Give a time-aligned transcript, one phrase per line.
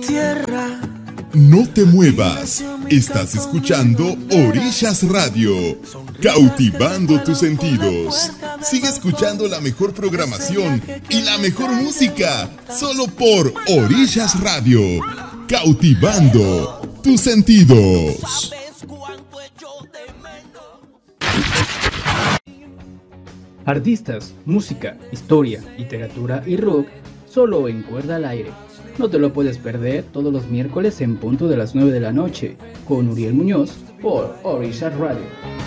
[0.00, 0.80] Tierra.
[1.34, 2.64] No te muevas.
[2.90, 5.54] Estás escuchando Orillas Radio,
[6.20, 8.32] cautivando tus sentidos.
[8.60, 14.80] Sigue escuchando la mejor programación y la mejor música, solo por Orillas Radio,
[15.46, 18.50] cautivando tus sentidos.
[23.64, 26.88] Artistas, música, historia, literatura y rock,
[27.30, 28.50] solo en cuerda al aire.
[28.98, 32.12] No te lo puedes perder todos los miércoles en punto de las 9 de la
[32.12, 35.63] noche con Uriel Muñoz por Orisha Radio.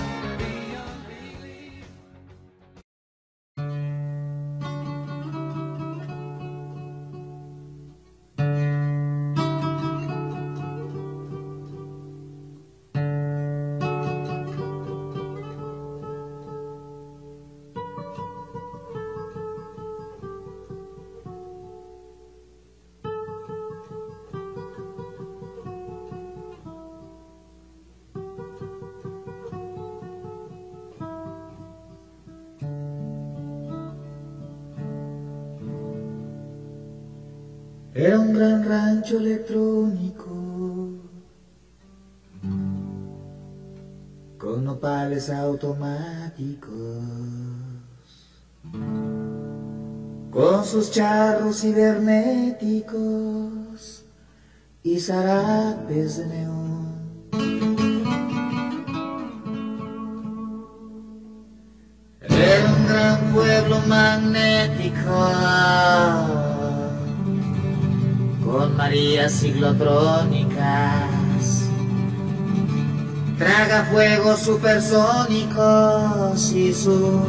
[45.30, 46.70] Automáticos,
[50.32, 54.06] con sus charros cibernéticos
[54.84, 56.78] y zarapes de neón.
[62.22, 65.32] Era un gran pueblo magnético.
[68.46, 71.07] Con Marías ciclotrónicas,
[73.38, 77.22] tragafuegos supersónicos y su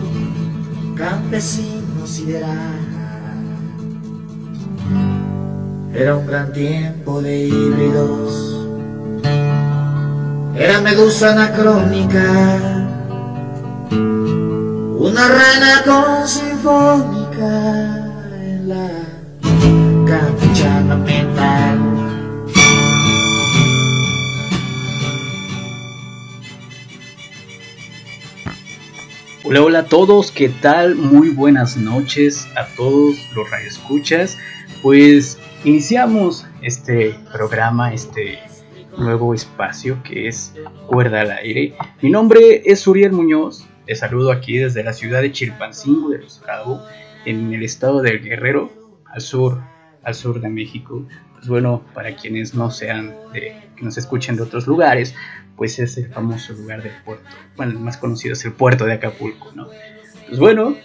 [0.97, 2.79] campesino sideral.
[5.95, 8.67] Era un gran tiempo de híbridos,
[10.55, 12.57] era medusa anacrónica,
[14.99, 17.77] una rana con sinfónica
[18.41, 18.89] en la
[20.07, 21.98] capuchana mental.
[29.51, 30.95] Hola, hola a todos, ¿qué tal?
[30.95, 34.37] Muy buenas noches a todos los radioescuchas.
[34.83, 38.41] Pues iniciamos este programa, este
[38.99, 40.53] nuevo espacio que es
[40.87, 41.75] Cuerda al Aire.
[42.03, 46.41] Mi nombre es Uriel Muñoz, te saludo aquí desde la ciudad de Chilpancingo de Los
[46.41, 46.83] Cabos,
[47.25, 48.71] en el estado del Guerrero,
[49.07, 49.63] al sur,
[50.03, 51.07] al sur de México.
[51.37, 55.15] Pues bueno, para quienes no sean que nos escuchen de otros lugares,
[55.59, 57.25] pues es el famoso lugar del puerto.
[57.57, 59.69] Bueno, el más conocido es el puerto de Acapulco, ¿no?
[60.29, 60.77] Pues bueno,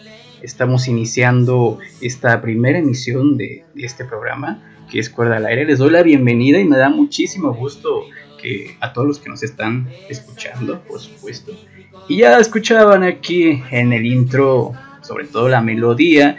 [0.41, 5.65] estamos iniciando esta primera emisión de, este programa, que es Cuerda al Aire.
[5.65, 8.05] Les doy la bienvenida y me da muchísimo gusto
[8.41, 11.53] que a todos los que nos están escuchando, por supuesto.
[12.09, 16.35] Y ya escuchaban aquí en el intro, sobre todo la melodía,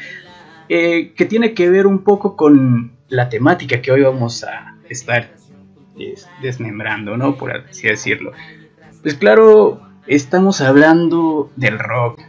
[0.68, 5.34] eh, que tiene que ver un poco con la temática que hoy vamos a estar
[5.98, 7.36] es, desmembrando, ¿no?
[7.36, 8.32] Por así decirlo.
[9.02, 12.20] Pues claro, estamos hablando del rock.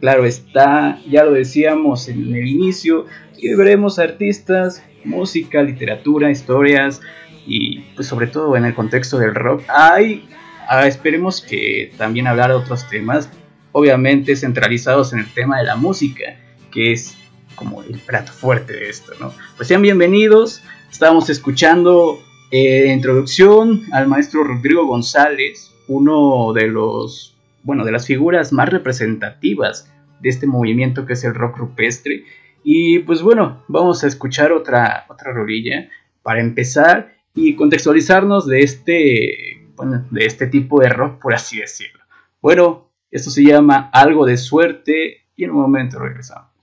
[0.00, 3.06] Claro está, ya lo decíamos en el inicio,
[3.38, 7.00] y veremos artistas, música, literatura, historias
[7.46, 9.62] y pues sobre todo en el contexto del rock.
[9.68, 10.28] Hay,
[10.68, 13.28] ah, esperemos que también hablar de otros temas,
[13.72, 16.36] obviamente centralizados en el tema de la música,
[16.70, 17.16] que es
[17.54, 19.32] como el plato fuerte de esto, ¿no?
[19.56, 22.23] Pues sean bienvenidos, estábamos escuchando
[22.56, 29.92] eh, introducción al maestro Rodrigo González, uno de los, bueno, de las figuras más representativas
[30.20, 32.22] de este movimiento que es el rock rupestre.
[32.62, 35.88] Y pues bueno, vamos a escuchar otra, otra rodilla
[36.22, 42.04] para empezar y contextualizarnos de este, bueno, de este tipo de rock, por así decirlo.
[42.40, 46.53] Bueno, esto se llama Algo de Suerte y en un momento regresamos.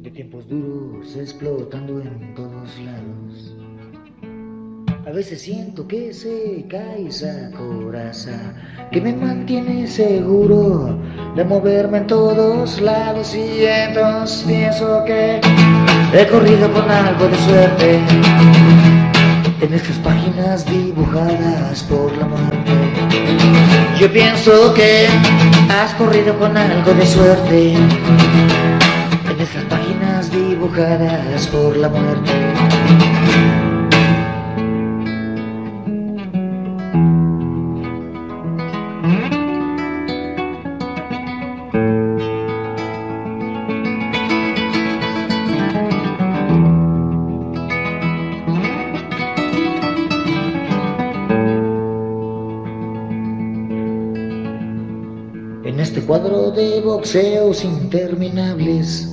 [0.00, 3.56] De tiempos duros explotando en todos lados.
[5.06, 8.54] A veces siento que se cae esa coraza
[8.90, 10.98] que me mantiene seguro
[11.36, 15.40] de moverme en todos lados y entonces pienso que
[16.14, 18.00] he corrido con algo de suerte
[19.60, 22.72] en estas páginas dibujadas por la muerte.
[24.00, 25.06] Yo pienso que
[25.72, 33.61] has corrido con algo de suerte en estas páginas dibujadas por la muerte.
[56.54, 59.08] De boxeos interminables.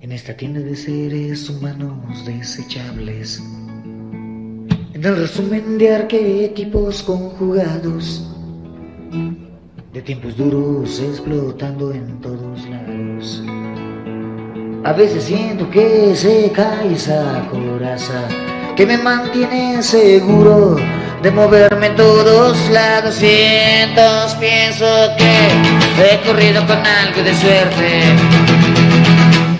[0.00, 3.42] En esta tienda de seres humanos desechables.
[4.92, 8.30] En el resumen de arquetipos conjugados.
[9.92, 13.42] De tiempos duros explotando en todos lados.
[14.84, 18.28] A veces siento que se cae esa coraza
[18.76, 20.76] que me mantiene seguro
[21.24, 23.34] de moverme en todos lados y
[23.80, 24.84] entonces pienso
[25.16, 28.02] que he corrido con algo de suerte.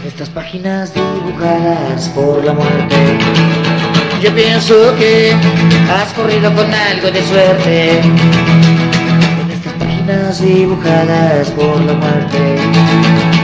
[0.06, 2.96] Estas páginas dibujadas por la muerte.
[4.22, 5.32] Yo pienso que
[5.90, 8.00] has corrido con algo de suerte.
[8.00, 13.43] En estas páginas dibujadas por la muerte.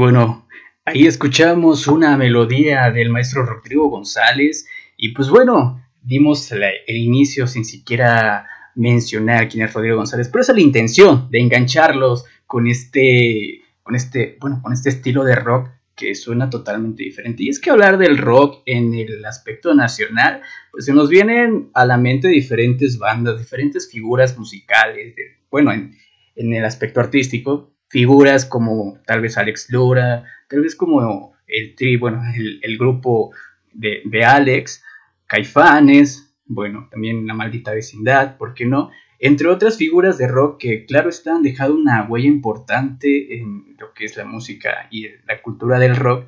[0.00, 0.48] Bueno,
[0.86, 4.66] ahí escuchamos una melodía del maestro Rodrigo González
[4.96, 10.52] y pues bueno, dimos el inicio sin siquiera mencionar quién es Rodrigo González, pero esa
[10.52, 15.68] es la intención de engancharlos con este, con este, bueno, con este estilo de rock
[15.94, 17.42] que suena totalmente diferente.
[17.42, 20.40] Y es que hablar del rock en el aspecto nacional,
[20.72, 25.14] pues se nos vienen a la mente diferentes bandas, diferentes figuras musicales,
[25.50, 25.94] bueno, en,
[26.36, 31.96] en el aspecto artístico, figuras como tal vez Alex Lora, tal vez como el tri,
[31.96, 33.32] bueno, el, grupo
[33.72, 34.82] de, de, Alex,
[35.26, 38.90] Caifanes, bueno, también La Maldita Vecindad, ¿por qué no?
[39.18, 44.04] Entre otras figuras de rock que, claro, están dejado una huella importante en lo que
[44.04, 46.26] es la música y la cultura del rock.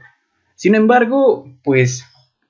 [0.57, 2.05] Sin embargo, pues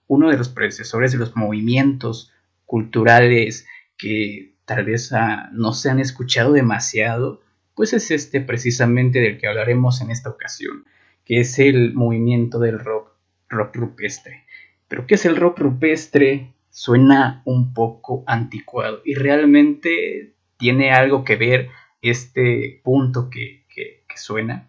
[0.09, 2.33] uno de los predecesores de los movimientos
[2.65, 3.67] culturales
[3.97, 7.42] que tal vez ah, no se han escuchado demasiado,
[7.75, 10.85] pues es este precisamente del que hablaremos en esta ocasión,
[11.25, 13.13] que es el movimiento del rock,
[13.49, 14.45] rock rupestre.
[14.89, 16.53] Pero ¿qué es el rock rupestre?
[16.71, 21.69] Suena un poco anticuado y realmente tiene algo que ver
[22.01, 24.69] este punto que, que, suena.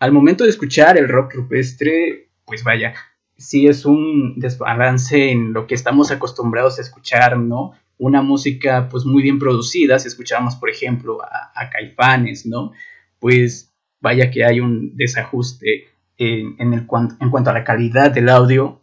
[0.00, 2.94] Al momento de escuchar el rock rupestre, pues vaya,
[3.36, 7.72] sí es un desbalance en lo que estamos acostumbrados a escuchar, ¿no?
[7.98, 12.72] Una música pues muy bien producida, si escuchamos por ejemplo a, Caifanes, ¿no?
[13.18, 15.86] Pues vaya que hay un desajuste
[16.18, 16.86] en, el,
[17.20, 18.82] en cuanto a la calidad del audio,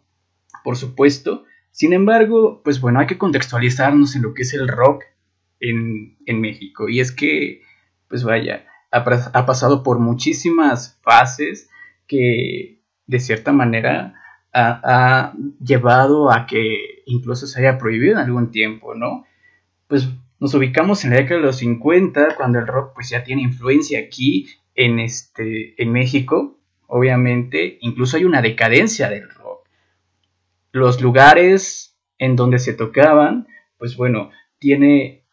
[0.64, 1.44] por supuesto.
[1.70, 5.04] Sin embargo, pues bueno, hay que contextualizarnos en lo que es el rock
[5.60, 6.88] en, México.
[6.88, 7.62] Y es que,
[8.08, 11.70] pues vaya, ha, ha pasado por muchísimas fases
[12.06, 14.14] que de cierta manera
[14.52, 15.32] ha,
[15.64, 19.24] llevado a que incluso se haya prohibido en algún tiempo, ¿no?
[19.86, 20.08] Pues
[20.40, 24.00] nos ubicamos en la década de los 50, cuando el rock pues ya tiene influencia
[24.00, 29.68] aquí en, este, en México, obviamente, incluso hay una decadencia del rock.
[30.72, 33.46] Los lugares en donde se tocaban,
[33.78, 35.24] pues bueno, tiene,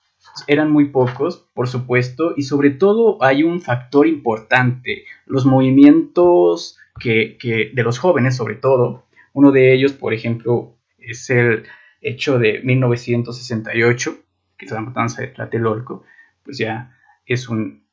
[0.48, 7.38] eran muy pocos, por supuesto, y sobre todo hay un factor importante, los mayamientos que,
[7.40, 10.76] que, de los jóvenes sobre todo, uno de ellos, por ejemplo,
[11.12, 11.66] es el
[12.02, 14.18] hecho de 1968,
[14.58, 16.04] que es la matanza de Tlatelolco,
[16.44, 17.84] pues ya es un,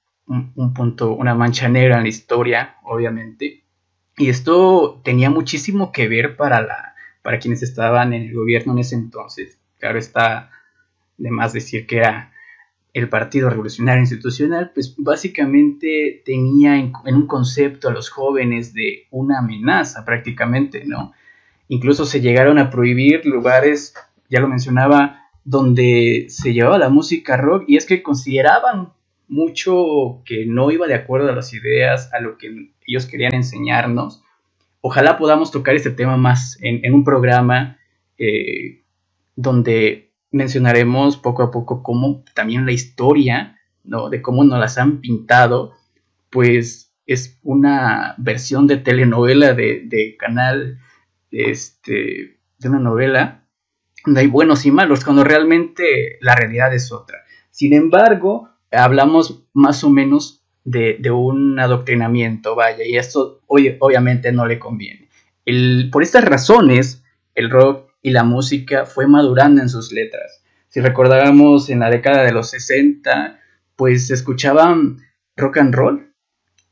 [0.75, 3.62] punto, una mancha negra en la historia, obviamente.
[4.16, 8.78] Y esto tenía muchísimo que ver para, la, para quienes estaban en el gobierno en
[8.80, 9.58] ese entonces.
[9.78, 10.50] Claro está
[11.18, 12.32] de más decir que era
[12.96, 19.40] el Partido Revolucionario Institucional, pues básicamente tenía en, un concepto a los jóvenes de una
[19.40, 21.12] amenaza prácticamente, ¿no?
[21.68, 23.94] Incluso se llegaron a prohibir lugares,
[24.28, 28.92] ya lo mencionaba, donde se llevaba la música rock y es que consideraban
[29.28, 34.23] mucho que no iba de acuerdo a las ideas, a lo que ellos querían enseñarnos.
[34.80, 37.78] ojalá podamos tocar este tema más en, un programa
[38.18, 38.82] eh,
[39.35, 44.11] donde mencionaremos poco a poco cómo también la historia, ¿no?
[44.11, 45.73] De cómo nos las han pintado,
[46.30, 50.78] pues es una versión de telenovela de, canal,
[51.45, 53.45] este, de una novela,
[54.05, 57.19] donde hay buenos y malos, cuando realmente la realidad es otra.
[57.50, 64.59] Sin embargo, hablamos más o menos de, un adoctrinamiento, vaya, y esto obviamente no le
[64.59, 65.09] conviene.
[65.93, 70.43] por estas razones, el rock y la música fue madurando en sus letras.
[70.69, 73.38] Si recordábamos en la década de los 60,
[73.76, 74.99] pues se escuchaban
[75.37, 76.07] rock and roll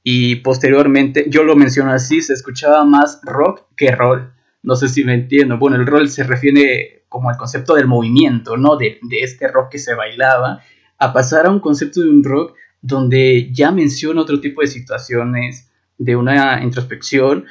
[0.06, 4.34] y posteriormente, yo lo menciono así, se escuchaba más rock que roll.
[4.64, 5.58] No sé si me entiendo.
[5.58, 8.76] Bueno, el roll se refiere como al concepto del movimiento, ¿no?
[8.76, 10.62] De, de este rock que se bailaba,
[10.98, 15.70] a pasar a un concepto de un rock donde ya menciona otro tipo de situaciones,
[15.98, 17.44] de una introspección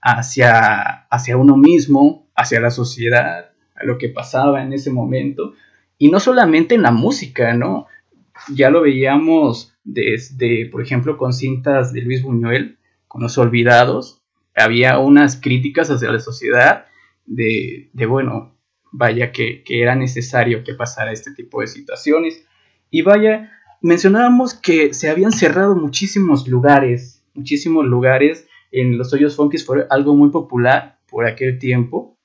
[0.00, 5.54] hacia, hacia uno mismo, hacia la sociedad, a lo que pasaba en ese momento.
[5.98, 7.86] Y no solamente en la música, ¿no?
[8.54, 14.19] Ya lo veíamos desde, por ejemplo, con cintas de Luis Buñuel, con Los Olvidados,
[14.60, 16.86] había unas críticas hacia la sociedad
[17.26, 18.56] de, de bueno,
[18.92, 22.44] vaya que, que, era necesario que pasara este tipo de situaciones.
[22.90, 29.64] Y vaya, mencionábamos que se habían cerrado muchísimos lugares, muchísimos lugares en los hoyos funkis
[29.64, 32.16] fue algo muy popular por aquel tiempo,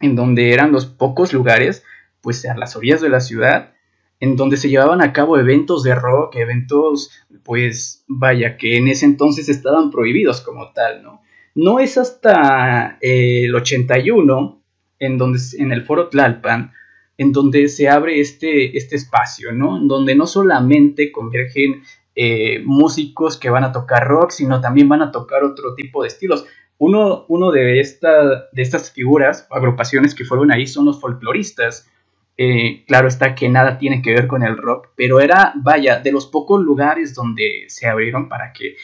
[0.00, 1.84] en donde eran los pocos lugares,
[2.20, 3.74] pues a las orillas de la ciudad,
[4.20, 7.10] en donde se llevaban a cabo eventos de rock, eventos,
[7.44, 11.22] pues vaya, que en ese entonces estaban prohibidos como tal, ¿no?
[11.54, 14.62] No es hasta eh, el 81,
[14.98, 16.72] en donde en el foro Tlalpan,
[17.16, 19.76] en donde se abre este, este espacio, ¿no?
[19.78, 21.82] En donde no solamente convergen
[22.16, 26.08] eh, músicos que van a tocar rock, sino también van a tocar otro tipo de
[26.08, 26.44] estilos.
[26.78, 31.88] Uno, uno de, de estas figuras, agrupaciones que fueron ahí, son los folcloristas.
[32.36, 36.10] Eh, claro está que nada tiene que ver con el rock, pero era, vaya, de
[36.10, 38.74] los pocos lugares donde se abrieron para que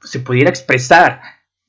[0.00, 1.20] se pudiera expresar,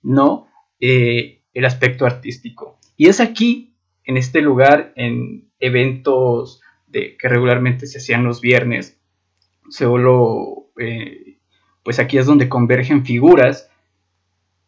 [0.06, 0.48] ¿no?
[0.80, 2.80] Eh, el aspecto artístico.
[2.96, 9.00] Y es aquí, en este lugar, en eventos de, que regularmente se hacían los viernes,
[9.70, 11.40] solo, eh,
[11.84, 13.70] pues aquí es donde convergen figuras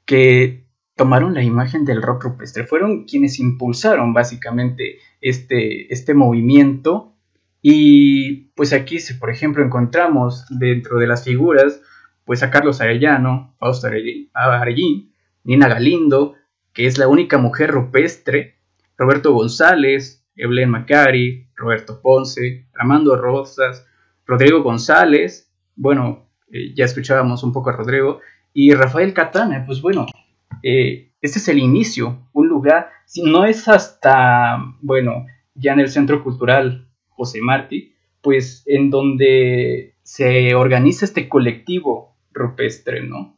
[0.05, 0.65] que
[0.95, 7.13] tomaron la imagen del rock rupestre, fueron quienes impulsaron básicamente este, este movimiento
[7.61, 11.81] y pues aquí, por ejemplo, encontramos dentro de las figuras
[12.25, 15.13] pues a Carlos Arellano, Fausto Arellín,
[15.47, 16.35] Nina Galindo,
[16.73, 18.57] que es la única mujer rupestre,
[18.97, 23.87] Roberto González, Evelyn Macari, Roberto Ponce, Armando Rosas,
[24.25, 28.19] Rodrigo González, bueno, eh, ya escuchábamos un poco a Rodrigo,
[28.53, 30.05] y Rafael Catana, pues bueno,
[30.63, 35.89] eh, este es el inicio, un lugar, si no es hasta, bueno, ya en el
[35.89, 43.37] Centro Cultural José Martí, pues en donde se organiza este colectivo rupestre, ¿no?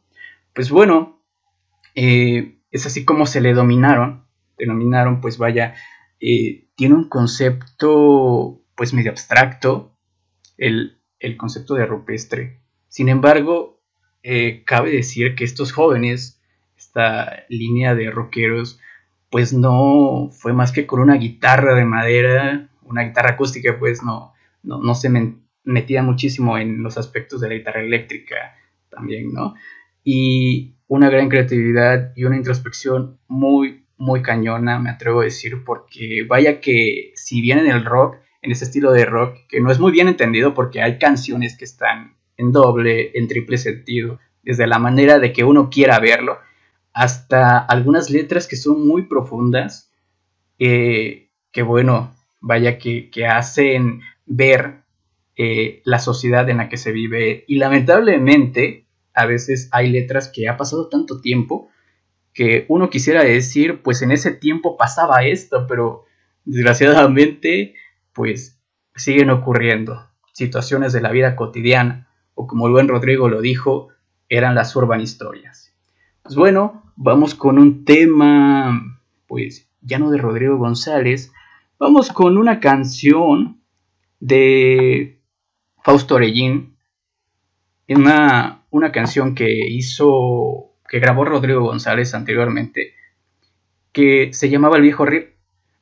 [0.52, 1.19] Pues bueno,
[1.94, 4.24] eh, es así como se le dominaron,
[4.58, 5.74] denominaron, pues vaya,
[6.18, 9.94] tiene un concepto pues medio abstracto,
[10.56, 10.96] el,
[11.36, 12.60] concepto de rupestre.
[12.88, 13.82] Sin embargo,
[14.22, 16.40] eh, cabe decir que estos jóvenes,
[16.76, 18.80] esta línea de rockeros,
[19.30, 24.32] pues no fue más que con una guitarra de madera, una guitarra acústica, pues no,
[24.62, 25.10] no, se
[25.64, 28.56] metía muchísimo en los aspectos de la guitarra eléctrica
[28.88, 29.54] también, ¿no?
[30.02, 36.24] Y una gran creatividad y una introspección muy, muy cañona, me atrevo a decir, porque
[36.28, 39.78] vaya que si bien en el rock en ese estilo de rock que no es
[39.78, 44.80] muy bien entendido porque hay canciones que están en doble, en triple sentido, desde la
[44.80, 46.38] manera de que uno quiera verlo,
[46.92, 49.92] hasta algunas letras que son muy profundas,
[50.58, 54.82] eh, que bueno, vaya que, hacen ver
[55.36, 57.44] eh, la sociedad en la que se vive.
[57.46, 61.70] Y lamentablemente, a veces hay letras que ha pasado tanto tiempo
[62.32, 66.04] que uno quisiera decir, pues en ese tiempo pasaba esto, pero
[66.44, 67.74] desgraciadamente
[68.12, 68.60] pues
[68.94, 73.88] siguen ocurriendo situaciones de la vida cotidiana, o como el buen Rodrigo lo dijo,
[74.28, 75.74] eran las urban historias.
[76.22, 81.32] Pues bueno, vamos con un tema, pues ya no de Rodrigo González,
[81.78, 83.60] vamos con una canción
[84.20, 85.20] de
[85.82, 86.76] Fausto Orellín,
[87.88, 92.94] una, una canción que hizo, que grabó Rodrigo González anteriormente,
[93.92, 95.30] que se llamaba El viejo Rip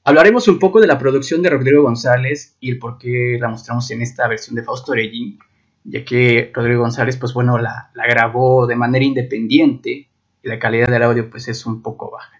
[0.08, 3.90] Hablaremos un poco de la producción de Rodrigo González y el por qué la mostramos
[3.90, 5.38] en esta versión de Fausto Orellín,
[5.84, 10.08] ya que Rodrigo González, pues bueno, la, grabó de manera independiente
[10.42, 12.32] y la calidad del audio pues es un poco baja.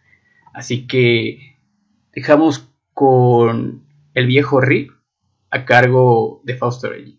[0.55, 1.59] Así que
[2.15, 4.93] dejamos con el viejo Rip
[5.51, 7.18] a cargo de Fausto Rey.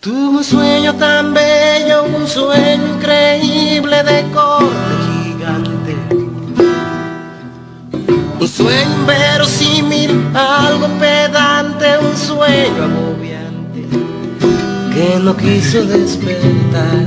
[0.00, 5.96] Tuve un sueño tan bello, un sueño increíble de corte gigante.
[8.38, 13.88] Un sueño inverosímil, algo pedante, un sueño agobiante
[14.94, 17.06] que no quiso despertar.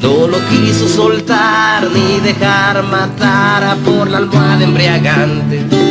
[0.00, 5.83] No lo quiso soltar ni dejar matar por la almohada embriagante.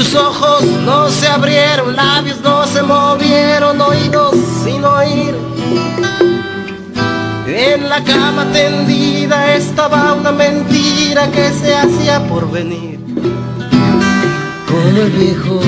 [0.00, 5.34] Sus ojos no se abrieron, labios no se movieron, oídos sin oír.
[7.46, 12.98] En la cama tendida estaba una mentira que se hacía por venir.
[14.66, 15.60] Con el viejo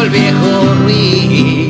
[0.00, 1.67] el viejo Rip.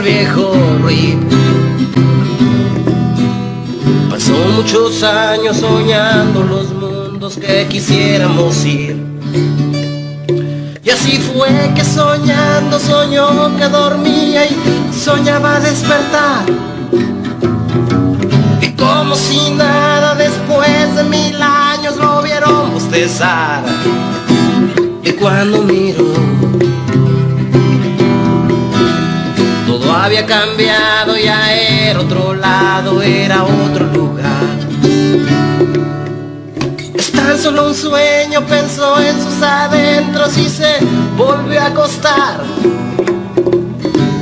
[0.00, 0.54] El viejo
[0.86, 1.20] Rip.
[4.08, 8.96] Pasó muchos años soñando los mundos que quisiéramos ir.
[10.82, 14.56] Y así fue que soñando soñó que dormía y
[14.98, 16.46] soñaba despertar.
[18.62, 23.64] Y como si nada después de mil años lo vieron bostezar.
[25.04, 26.06] Y cuando miro,
[29.92, 34.30] había cambiado, ya era otro lado, era otro lugar.
[36.94, 40.78] Es tan solo un sueño, pensó en sus adentros y se
[41.16, 42.40] volvió a acostar.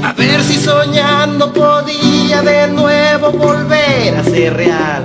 [0.02, 5.04] A ver si soñando podía de nuevo volver a ser real.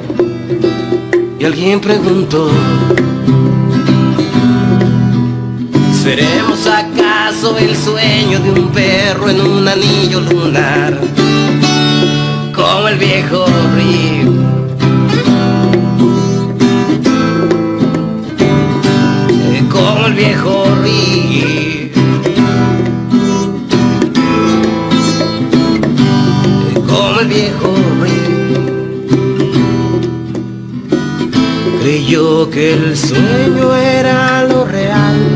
[1.39, 2.49] Y alguien preguntó,
[6.03, 6.65] ¿seremos
[7.33, 10.99] acaso el sueño de un perro en un anillo lunar?
[12.53, 14.27] Como el viejo Rip.
[19.71, 21.95] Como el viejo Rip.
[26.87, 27.73] Como el viejo
[31.83, 35.32] creyó que el sueño era lo real,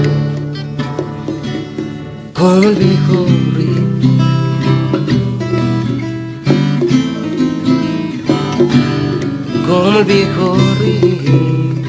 [2.38, 3.78] con el viejo Rip.
[9.68, 11.88] Con el viejo Rip.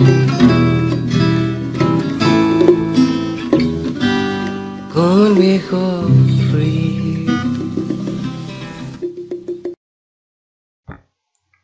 [4.95, 6.07] Con el viejo
[6.55, 7.29] Rip.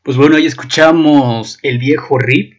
[0.03, 2.53] Pues bueno, ahí escuchamos El viejo Rip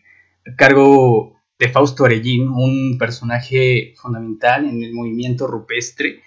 [0.47, 6.21] a cargo de Fausto Arellín, un personaje fundamental en el movimiento rupestre,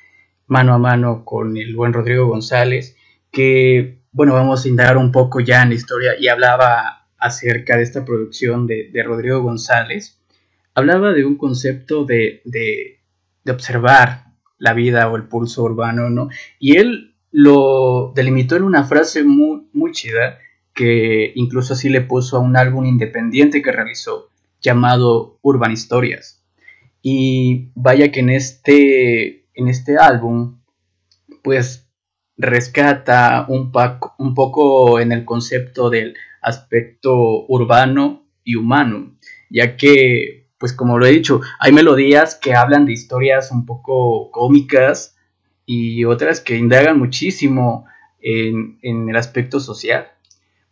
[0.47, 2.97] mano a mano con el buen Rodrigo González,
[3.31, 7.83] que, bueno, vamos a indagar un poco ya en la historia y hablaba acerca de
[7.83, 10.19] esta producción de, de Rodrigo González.
[10.75, 13.01] Hablaba de un concepto de, de,
[13.45, 16.29] de observar la vida o el pulso urbano, ¿no?
[16.59, 20.39] Y él lo delimitó en una frase muy, muy chida,
[20.73, 24.31] que incluso así le puso a un álbum independiente que realizó
[24.61, 26.45] llamado Urban Historias.
[27.03, 30.61] Y vaya que en este, en este álbum,
[31.43, 31.89] pues
[32.37, 33.73] rescata un,
[34.19, 39.17] un poco en el concepto del aspecto urbano y humano,
[39.51, 44.31] ya que, pues como lo he dicho, hay melodías que hablan de historias un poco
[44.31, 45.17] cómicas
[45.67, 47.87] y otras que indagan muchísimo
[48.21, 50.09] en, en el aspecto social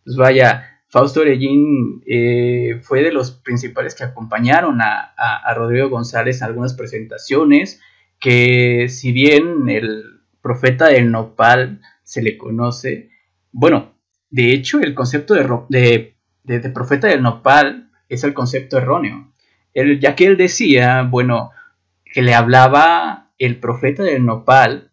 [0.07, 6.41] pues vaya, Fausto Orellín eh, fue de los principales que acompañaron a, a, Rodrigo González
[6.41, 7.81] en algunas presentaciones,
[8.19, 13.09] que si bien el profeta del nopal se le conoce,
[13.51, 13.95] bueno,
[14.29, 19.33] de hecho el concepto de, de, de, profeta del nopal es el concepto erróneo,
[19.73, 21.51] él, ya que él decía, bueno,
[22.05, 24.91] que le hablaba el profeta del nopal,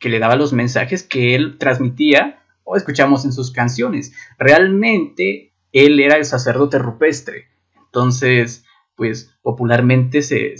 [0.00, 2.37] que le daba los mensajes que él transmitía
[2.68, 4.12] o escuchamos en sus canciones.
[4.38, 7.46] Realmente él era el sacerdote rupestre.
[7.86, 10.54] Entonces, pues popularmente se,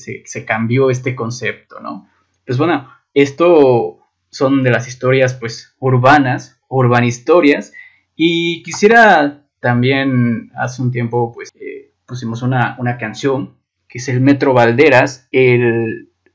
[0.47, 2.09] cambió este concepto, ¿no?
[2.47, 3.99] Pues bueno, esto
[4.31, 7.73] son de las historias pues urbanas, urbanistorias,
[8.17, 13.57] y quisiera también hace un tiempo pues eh, pusimos una, una, canción
[13.89, 15.29] que es el Metro Valderas,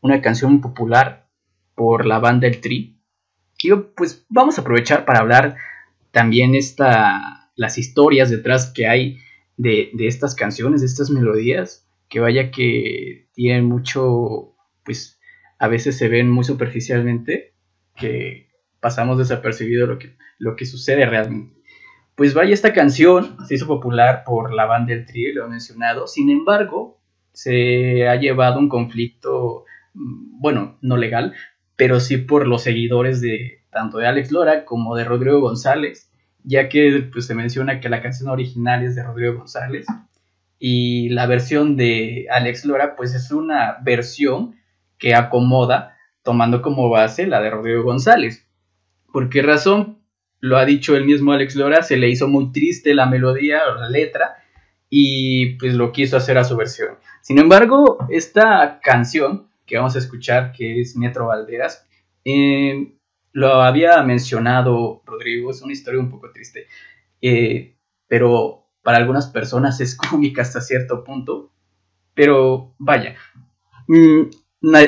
[0.02, 1.28] una canción popular
[1.74, 3.00] por la banda El Tri,
[3.72, 5.58] pues vamos a aprovechar para hablar
[6.12, 9.20] también esta, las historias detrás que hay
[9.58, 15.20] de, estas canciones, de estas melodías, que vaya que tienen mucho, pues
[15.60, 17.54] a veces se ven muy superficialmente,
[17.96, 18.50] que
[18.80, 21.62] pasamos desapercibido lo que, lo que sucede realmente.
[22.16, 26.06] Pues vaya, esta canción se hizo popular por la banda del Tri, lo he mencionado,
[26.06, 27.00] sin embargo,
[27.32, 31.34] se ha llevado un conflicto, mm, bueno, no legal,
[31.76, 36.10] pero sí por los seguidores de tanto de Alex Lora como de Rodrigo González,
[36.44, 39.86] ya que pues, se menciona que la canción original es de Rodrigo González
[40.66, 44.56] y la versión de Alex Lora pues es una versión
[44.98, 48.48] que acomoda tomando como base la de Rodrigo González.
[49.12, 50.00] ¿Por qué razón?
[50.40, 53.76] Lo ha dicho el mismo Alex Lora, se le hizo muy triste la melodía o
[53.76, 54.36] la letra
[54.90, 56.96] y pues lo quiso hacer a su versión.
[57.22, 61.88] Sin embargo, esta canción que vamos a escuchar, que es Metro Valderas,
[62.26, 62.94] eh,
[63.32, 66.68] lo había mencionado Rodrigo, es una historia un poco triste,
[67.22, 67.76] eh,
[68.08, 71.52] pero para algunas personas es cómica hasta cierto punto.
[72.14, 73.16] Pero vaya,
[73.88, 74.24] mm,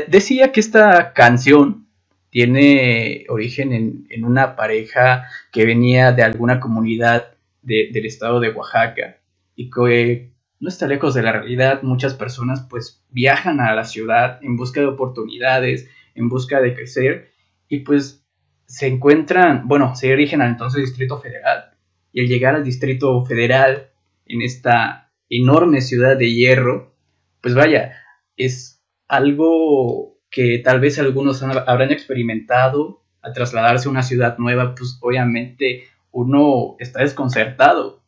[0.07, 1.88] decía que esta canción
[2.29, 9.17] tiene origen en, una pareja que venía de alguna comunidad del estado de Oaxaca
[9.55, 10.34] y que
[10.65, 11.84] no está lejos de la realidad.
[11.84, 17.32] Muchas personas pues viajan a la ciudad en busca de oportunidades, en busca de crecer
[17.69, 18.25] y pues
[18.65, 21.75] se encuentran, bueno, se dirigen al entonces Distrito Federal
[22.12, 23.91] y al llegar al Distrito Federal
[24.25, 26.95] en esta enorme ciudad de hierro,
[27.41, 27.91] pues vaya,
[28.36, 34.97] es algo que tal vez algunos habrán experimentado al trasladarse a una ciudad nueva, pues
[34.99, 38.01] obviamente uno está desconcertado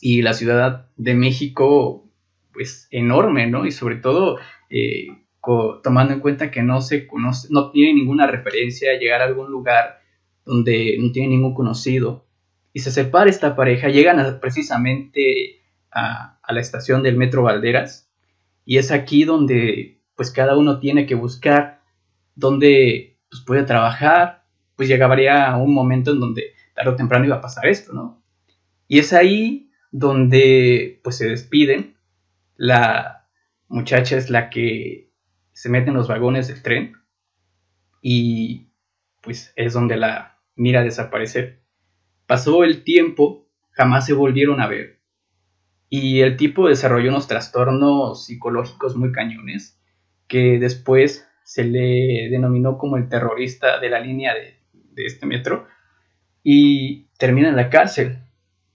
[0.00, 2.08] y la Ciudad de México,
[2.52, 3.66] pues enorme, ¿no?
[3.66, 4.38] Y sobre todo
[4.70, 5.08] eh,
[5.82, 9.50] tomando en cuenta que no se conoce, no tiene ninguna referencia a llegar a algún
[9.50, 10.00] lugar
[10.44, 12.26] donde no tiene ningún conocido.
[12.72, 18.10] Y se separa esta pareja, llegan precisamente a, la estación del Metro Valderas.
[18.64, 21.80] Y es aquí donde pues cada uno tiene que buscar
[22.34, 24.44] dónde pues, puede trabajar.
[24.76, 28.22] Pues llegaría un momento en donde tarde o temprano iba a pasar esto, ¿no?
[28.86, 31.96] Y es ahí donde pues se despiden.
[32.56, 33.28] La
[33.68, 35.12] muchacha es la que
[35.52, 36.96] se mete en los vagones del tren
[38.00, 38.70] y
[39.22, 41.62] pues es donde la mira desaparecer.
[42.26, 44.98] Pasó el tiempo, jamás se volvieron a ver
[45.90, 49.80] y el tipo desarrolló unos trastornos psicológicos muy cañones
[50.26, 54.58] que después se le denominó como el terrorista de la línea de,
[54.96, 55.66] este metro
[56.42, 58.18] y termina en la cárcel.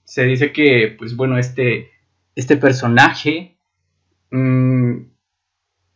[0.03, 1.91] Se dice que, pues bueno, este,
[2.35, 3.57] este personaje
[4.31, 4.97] mm,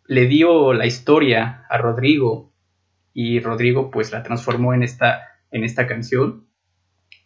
[0.07, 2.53] le dio la historia a Rodrigo
[3.13, 6.45] y Rodrigo pues la transformó en esta, en esta canción.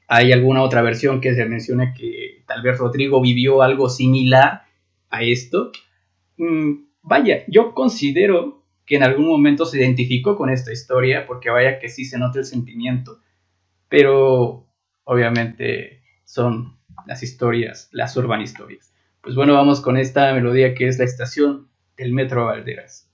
[0.08, 4.64] Hay alguna otra versión que se menciona que tal vez Rodrigo vivió algo similar
[5.10, 5.72] a esto.
[6.38, 11.80] Mm, vaya, yo considero que en algún momento se identificó con esta historia porque vaya
[11.80, 13.20] que sí se nota el sentimiento,
[13.88, 14.66] pero
[15.04, 16.01] obviamente
[16.32, 18.94] son las historias, las urban historias.
[19.20, 21.68] Pues bueno, vamos con esta melodía que es la estación
[21.98, 23.10] el Metro Valderas.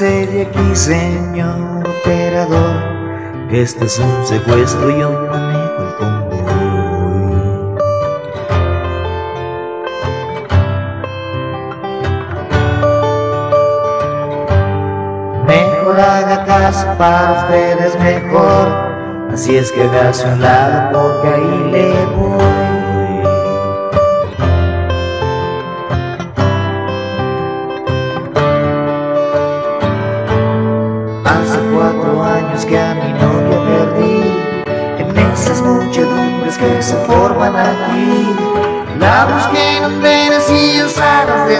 [0.00, 1.95] De aquí, señor
[3.50, 5.96] este es un secuestro y un manejo el
[15.98, 18.68] haga caso para ustedes mejor.
[19.32, 22.55] Así es que hágase un lado porque ahí le voy.
[37.96, 38.98] Forman aquí.
[39.00, 41.56] La busqué en andenes y en salas de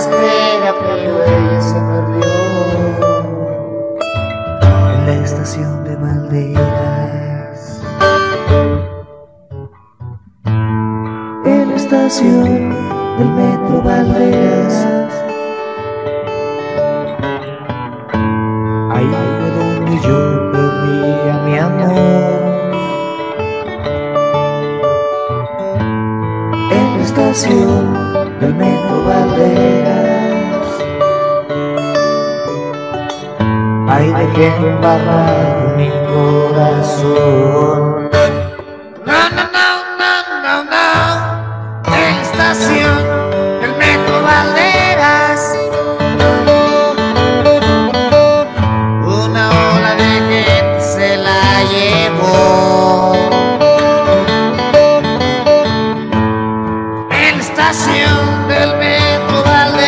[57.96, 59.86] estación del metro Valdés.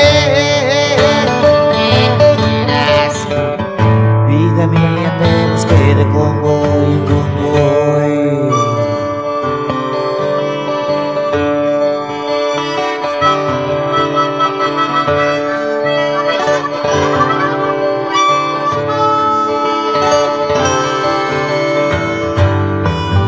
[4.27, 8.14] Vida mía, te busqué de convoy en convoy.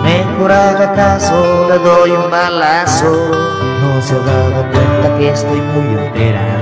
[0.05, 1.39] Me cura acaso
[1.69, 3.60] le doy un balazo
[4.01, 6.61] se ha dado cuenta que estoy muy operado.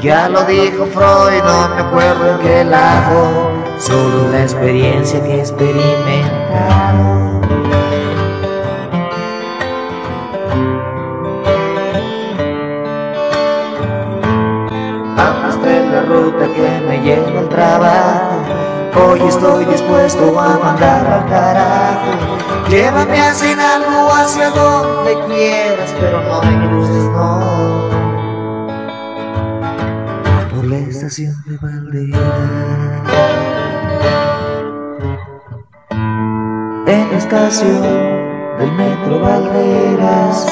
[0.00, 5.40] Ya lo dijo Freud, no me acuerdo en qué lado, solo la experiencia que he
[20.18, 22.68] dispuesto a mandar al carajo.
[22.68, 27.88] Llévame hacia algo, hacia donde quieras, pero no me cruces, no.
[30.54, 32.20] Por la estación de Valderas.
[36.86, 37.82] En la estación
[38.58, 40.46] del metro Valderas.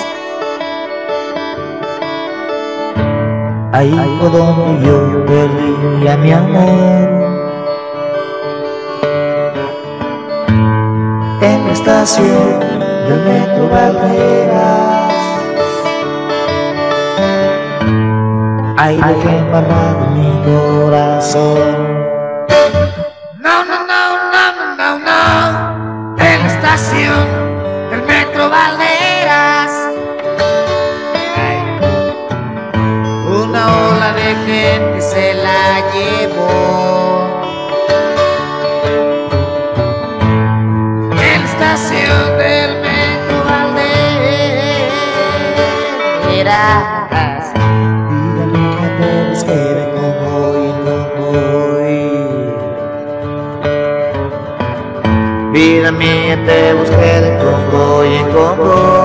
[3.73, 7.06] Ahí fue donde yo perdí a mi amor.
[11.87, 12.59] Estación
[13.09, 15.13] del metro Valderas.
[18.77, 21.86] Ahí dejé embarrado mi corazón.
[46.47, 47.53] Valderas.
[48.09, 49.61] Dígame que te busqué
[49.95, 51.99] como voy, como voy.
[55.53, 58.96] Vida mía, te busqué de convoy en convoy.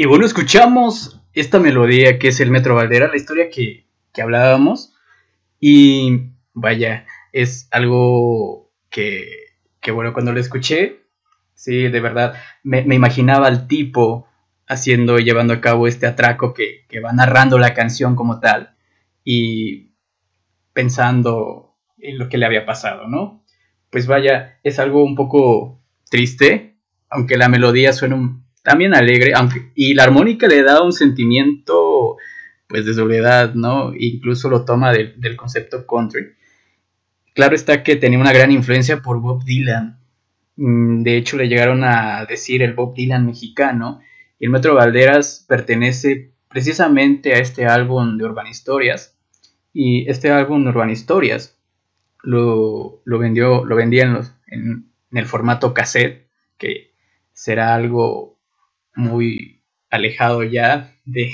[0.00, 3.84] Y bueno, escuchamos esta melodía que es el Metro Valdera, la historia que,
[4.14, 4.94] que hablábamos.
[5.60, 9.28] Y vaya, es algo que,
[9.78, 11.02] que, bueno, cuando lo escuché,
[11.52, 12.32] sí, de verdad,
[12.62, 14.26] me, imaginaba al tipo
[14.66, 18.74] haciendo y llevando a cabo este atraco que, que va narrando la canción como tal
[19.22, 19.92] y
[20.72, 23.44] pensando en lo que le había pasado, ¿no?
[23.90, 26.78] Pues vaya, es algo un poco triste,
[27.10, 32.16] aunque la melodía suena un, también alegre, aunque, y la armónica le da un sentimiento
[32.66, 33.92] pues de soledad, ¿no?
[33.98, 36.34] Incluso lo toma de, del concepto country.
[37.34, 39.98] Claro está que tenía una gran influencia por Bob Dylan.
[40.56, 44.00] Mm, De hecho, le llegaron a decir el Bob Dylan mexicano.
[44.38, 49.16] Y el Metro Valderas pertenece precisamente a este álbum de Urban Historias.
[49.72, 51.58] Y este álbum de Urban Historias
[52.22, 56.92] lo, lo vendió, lo vendía en, los, en, en el formato cassette, que
[57.32, 58.39] será algo
[58.94, 61.30] muy alejado ya de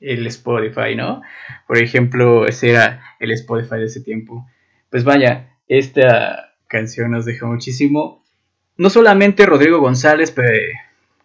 [0.00, 1.22] el Spotify, ¿no?
[1.66, 4.46] Por ejemplo, ese era el Spotify de ese tiempo.
[4.90, 8.24] Pues vaya, esta canción nos dejó muchísimo.
[8.76, 10.48] No solamente Rodrigo González, pero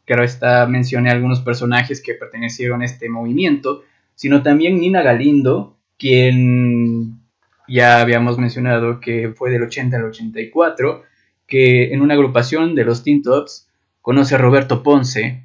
[0.05, 3.83] claro está, mencioné algunos personajes que pertenecieron a este movimiento,
[4.15, 7.19] sino también Nina Galindo, quien
[7.67, 11.03] ya habíamos mencionado que fue del 80 al 84,
[11.45, 13.66] que en una agrupación de los Teen Tops
[14.07, 15.43] conoce a Roberto Ponce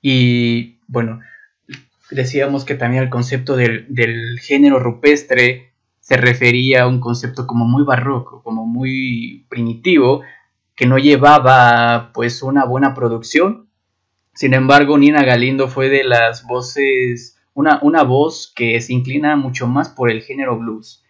[0.00, 1.22] y bueno,
[2.08, 7.64] decíamos que también el concepto del, del, género rupestre se refería a un concepto como
[7.64, 10.22] muy barroco, como muy primitivo,
[10.76, 13.68] que no llevaba pues una buena producción.
[14.34, 19.66] Sin embargo, Nina Galindo fue de las voces, una, una voz que se inclina mucho
[19.66, 21.04] más por el género blues.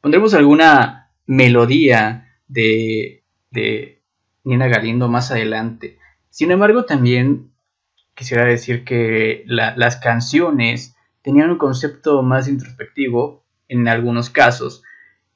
[0.00, 4.02] Pondremos alguna melodía de, de
[4.42, 5.99] Nina Galindo más adelante.
[6.30, 7.50] Sin embargo, también
[8.14, 14.82] quisiera decir que la, las canciones tenían un concepto más introspectivo en algunos casos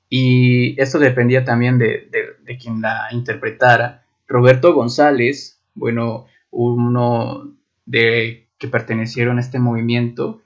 [0.09, 2.09] y esto dependía también de,
[2.45, 4.05] de, quien la interpretara.
[4.29, 7.53] Roberto González, bueno, uno
[7.85, 10.43] de que pertenecieron a este movimiento,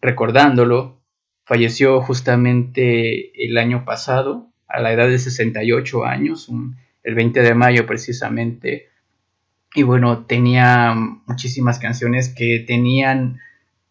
[0.00, 1.00] recordándolo,
[1.44, 6.50] falleció justamente el año pasado, a la edad de 68 años,
[7.02, 8.88] el 20 de mayo precisamente,
[9.76, 10.94] y bueno, tenía
[11.26, 13.40] muchísimas canciones que tenían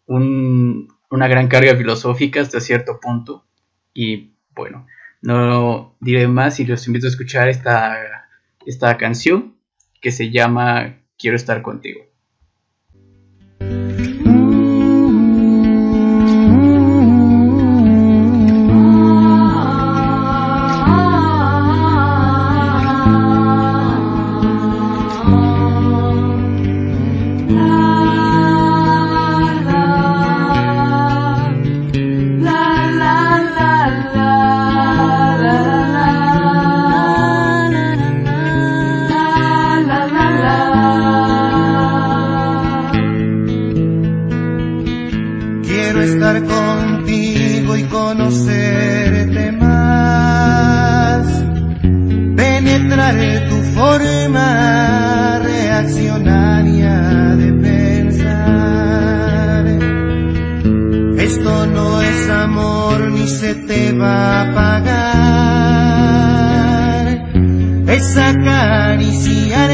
[0.07, 3.45] un, una gran carga filosófica hasta cierto punto.
[3.93, 4.87] Y bueno,
[5.21, 8.27] no diré más y los invito a escuchar esta,
[8.65, 9.57] esta canción
[10.01, 12.01] que se llama Quiero estar contigo.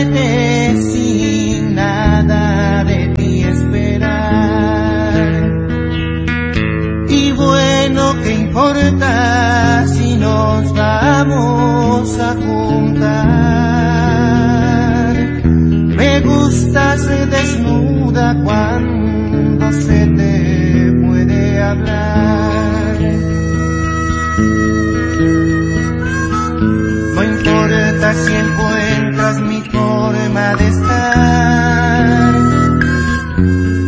[0.03, 4.01] sin nada de ti esperar.
[7.07, 13.11] Y bueno, ¿qué importa si nos vamos a juntar?
[15.99, 22.97] Me gustas desnuda cuando se te puede hablar.
[27.15, 29.00] No importa si el poema
[30.55, 32.33] de estar.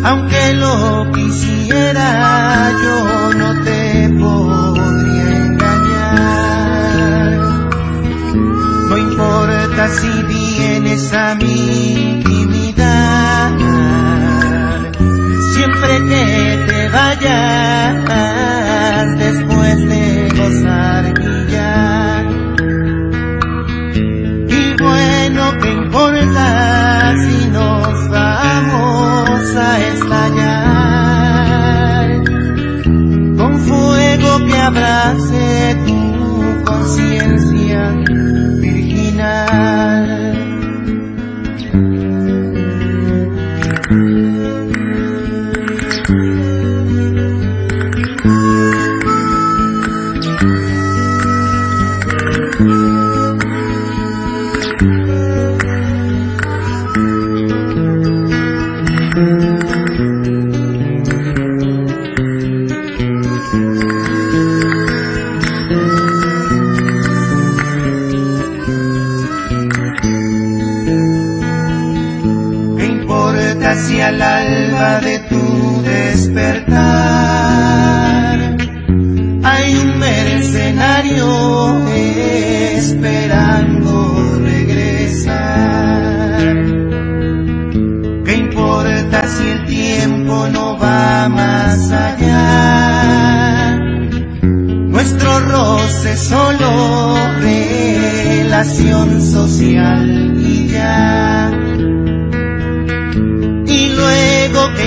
[0.05, 7.31] Aunque lo quisiera, yo no te podría engañar.
[8.89, 13.51] No importa si vienes a mi intimidad,
[15.53, 18.43] siempre que te vayas
[19.17, 22.23] después de gozar mi ya.
[24.49, 25.69] Y bueno, que
[36.83, 37.42] conscience.
[79.43, 81.27] hay un mercenario
[82.77, 85.33] esperando regresar.
[88.25, 93.77] ¿Qué importa si el tiempo no va más allá?
[94.41, 97.13] Nuestro roce solo
[98.53, 101.51] relación social y ya.
[103.67, 104.85] Y luego que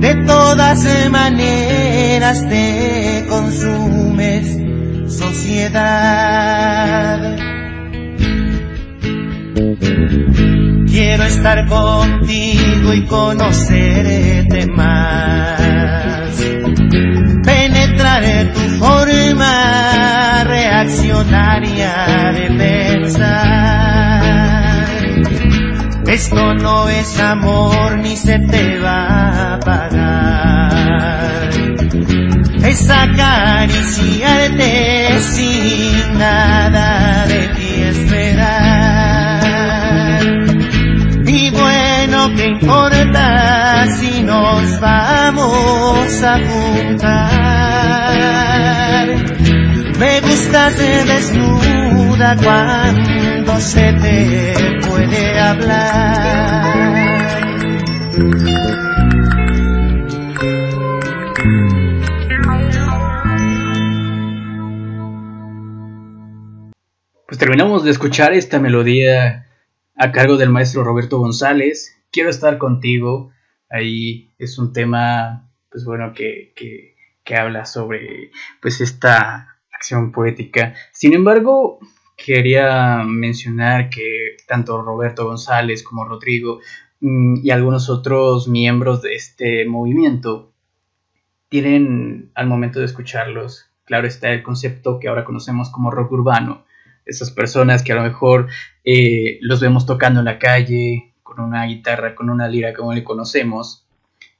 [0.00, 4.46] De todas maneras te consumes,
[5.12, 6.38] sociedad.
[10.86, 16.32] Quiero estar contigo y conocerte más.
[17.44, 23.87] Penetraré tu forma reaccionaria de pensar
[26.08, 31.50] esto no es amor ni se te va a apagar.
[32.64, 39.42] Es acariciarte sin nada de ti esperar.
[41.26, 47.28] Y bueno, ¿qué importa si nos vamos a juntar?
[49.98, 54.77] Me gustas desnuda cuando se te
[55.48, 57.08] hablar.
[67.26, 69.46] Pues terminamos de escuchar esta melodía
[69.96, 71.96] a cargo del maestro Roberto González.
[72.10, 73.32] Quiero estar contigo.
[73.70, 78.30] Ahí es un tema, pues bueno, que, que, que habla sobre
[78.62, 80.74] pues esta acción poética.
[80.92, 81.78] Sin embargo,
[82.28, 86.60] quería mencionar que tanto Roberto González como Rodrigo
[87.00, 90.52] mm, y algunos otros miembros de este movimiento
[91.48, 96.66] tienen al momento de escucharlos, claro está el concepto que ahora conocemos como rock urbano,
[97.06, 98.48] esas personas que a lo mejor
[98.84, 103.04] eh, los vemos tocando en la calle con una guitarra, con una lira como le
[103.04, 103.86] conocemos,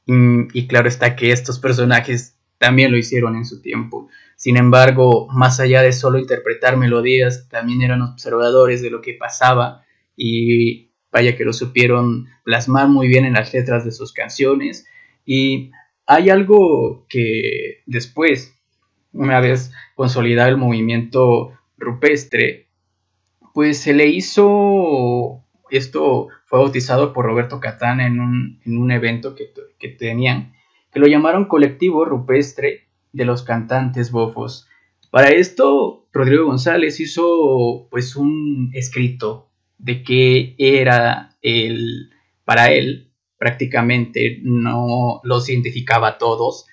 [0.07, 4.09] mm, y claro está que estos personajes también lo hicieron en su tiempo.
[4.37, 9.85] Sin embargo, más allá de solo interpretar melodías, también eran observadores de lo que pasaba
[10.17, 14.87] y vaya que lo supieron plasmar muy bien en las letras de sus canciones.
[15.25, 15.71] Y
[16.07, 18.55] hay algo que después,
[19.13, 22.69] una vez consolidado el movimiento rupestre,
[23.55, 29.89] pues se le hizo, esto fue bautizado por Roberto Catán en un, evento que, que
[29.89, 30.55] tenían,
[30.93, 34.69] que lo llamaron Colectivo Rupestre de los Cantantes Bofos.
[35.11, 42.11] Para esto, Rodrigo González hizo pues un escrito de que era el,
[42.45, 46.67] para él, prácticamente no los identificaba a todos,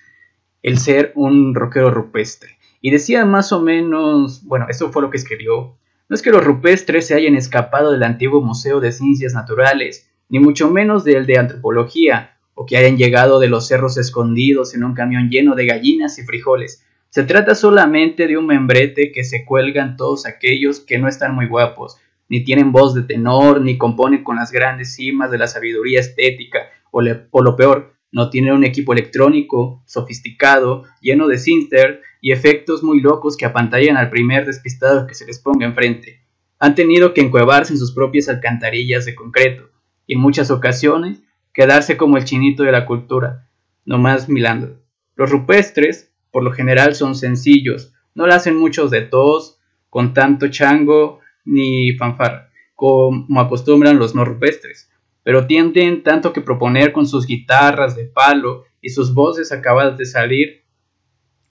[0.62, 2.58] el ser un rockero rupestre.
[2.80, 6.44] Y decía más o menos, bueno, eso fue lo que escribió, no es que los
[6.44, 11.38] rupestres se hayan escapado del antiguo Museo de Ciencias Naturales, ni mucho menos del de
[11.38, 16.18] Antropología, o que hayan llegado de los cerros escondidos en un camión lleno de gallinas
[16.18, 16.82] y frijoles.
[17.10, 21.46] Se trata solamente de un membrete que se cuelgan todos aquellos que no están muy
[21.46, 21.98] guapos,
[22.30, 26.60] ni tienen voz de tenor, ni componen con las grandes cimas de la sabiduría estética,
[26.90, 33.00] o, lo peor, no tienen un equipo electrónico sofisticado, lleno de sinter y efectos muy
[33.00, 36.22] locos que apantallan al primer despistado que se les ponga enfrente.
[36.58, 39.68] Han tenido que encuevarse en sus propias alcantarillas de concreto,
[40.06, 41.20] y en muchas ocasiones
[41.56, 43.48] quedarse como el chinito de la cultura,
[43.86, 44.78] nomás milando.
[45.14, 50.48] Los rupestres, por lo general, son sencillos, no le hacen muchos de todos, con tanto
[50.48, 54.90] chango ni fanfarra, como acostumbran los no rupestres,
[55.22, 60.04] pero tienden tanto que proponer con sus guitarras de palo y sus voces acabadas de
[60.04, 60.64] salir.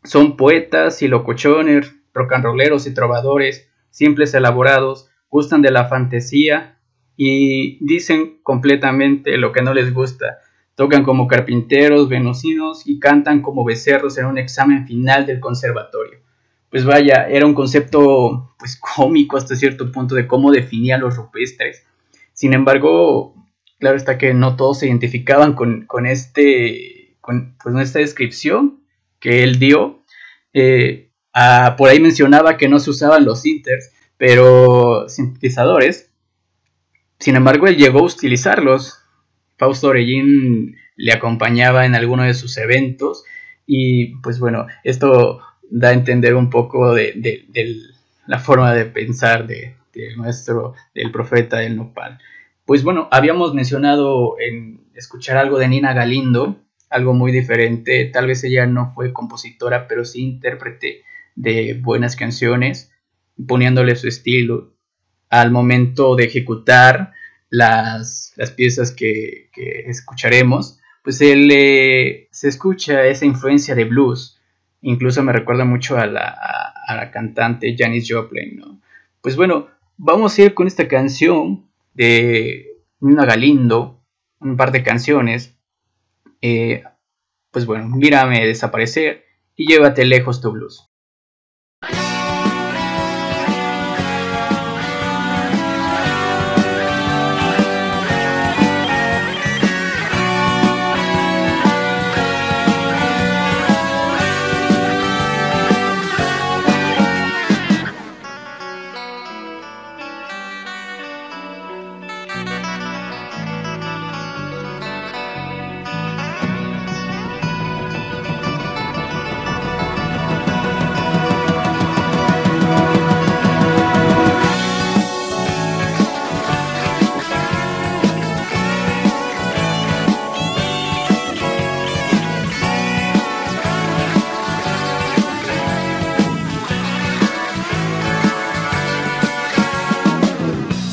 [0.04, 6.75] Son poetas y locochones, rocanroleros y trovadores, simples elaborados, gustan de la fantasía
[7.18, 10.40] y dicen completamente lo que no les gusta.
[10.76, 16.20] Tocan como carpinteros venusinos y cantan como becerros en un examen final del conservatorio.
[16.70, 21.86] Pues vaya, era un concepto pues cómico hasta cierto punto de cómo definía los rupestres.
[22.34, 23.34] Sin embargo,
[23.80, 28.82] claro está que no todos se identificaban con, este, con, pues, esta descripción
[29.20, 30.04] que él dio.
[30.54, 36.12] Eh, ah, por ahí mencionaba que no se usaban los inters, pero sintetizadores,
[37.20, 39.02] sin embargo, él llegó a utilizarlos.
[39.58, 43.24] Fausto Orellín le acompañaba en alguno de sus eventos
[43.66, 47.46] y pues bueno, esto da a entender un poco de,
[48.28, 49.76] la forma de pensar de,
[50.18, 52.20] nuestro, del profeta del nopal.
[52.66, 58.44] Pues bueno, habíamos mencionado en escuchar algo de Nina Galindo, algo muy diferente, tal vez
[58.44, 61.04] ella no fue compositora, pero sí intérprete
[61.36, 62.92] de buenas canciones,
[63.48, 64.75] poniéndole su estilo,
[65.30, 67.14] al momento de ejecutar
[67.50, 69.50] las, piezas que,
[69.88, 71.50] escucharemos, pues él
[72.32, 74.40] se escucha esa influencia de blues.
[74.82, 78.80] Incluso me recuerda mucho a la, cantante Janis Joplin, ¿no?
[79.22, 79.68] Pues bueno,
[79.98, 84.02] vamos a ir con esta canción de Nina Galindo,
[84.40, 85.56] un par de canciones.
[86.42, 86.84] Eh,
[87.52, 90.90] pues bueno, mírame desaparecer y llévate lejos tu blues.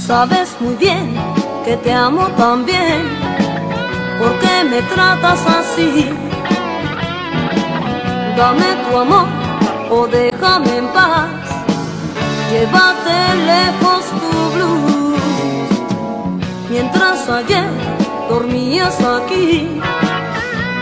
[0.07, 1.15] Sabes muy bien
[1.65, 3.03] que te amo también,
[4.19, 6.11] ¿por qué me tratas así?
[8.37, 9.29] Dame tu amor
[9.93, 11.29] o déjame en paz,
[12.51, 15.71] llévate lejos tu blues.
[16.69, 17.71] Mientras ayer
[18.29, 19.81] dormías aquí,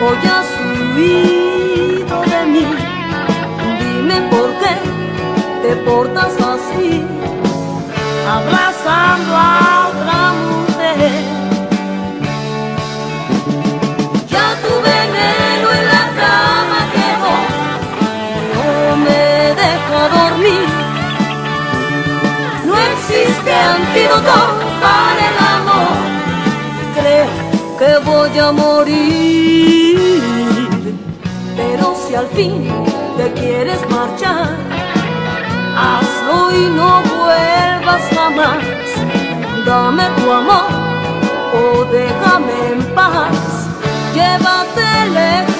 [0.00, 0.48] hoy has
[0.96, 2.66] huido de mí.
[3.80, 4.74] Dime por qué
[5.62, 7.04] te portas así
[8.26, 11.22] abrazando a otra mujer.
[14.32, 17.36] Yo tu veneno en la cama quedó,
[18.54, 19.24] no me
[19.62, 20.68] deja dormir.
[22.66, 24.36] No existe antídoto
[24.80, 25.96] para el amor,
[26.96, 27.30] creo
[27.78, 30.10] que voy a morir.
[31.56, 32.68] Pero si al fin
[33.16, 34.48] te quieres marchar,
[36.30, 38.64] hazlo y no vuelvas jamás.
[39.66, 40.70] Dame tu amor
[41.54, 43.68] o déjame en paz.
[44.14, 45.59] Llévate lejos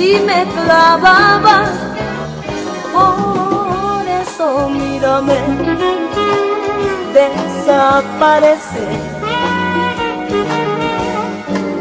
[0.00, 1.58] si me clavaba.
[2.96, 5.38] Por eso mírame
[7.18, 8.94] desaparecer.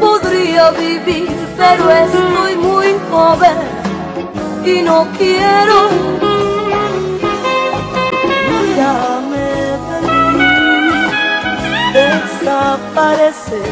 [0.01, 3.57] Podría vivir pero estoy muy joven
[4.65, 5.77] y no quiero
[8.79, 8.97] ya
[9.31, 9.51] me
[11.97, 13.71] desaparecer.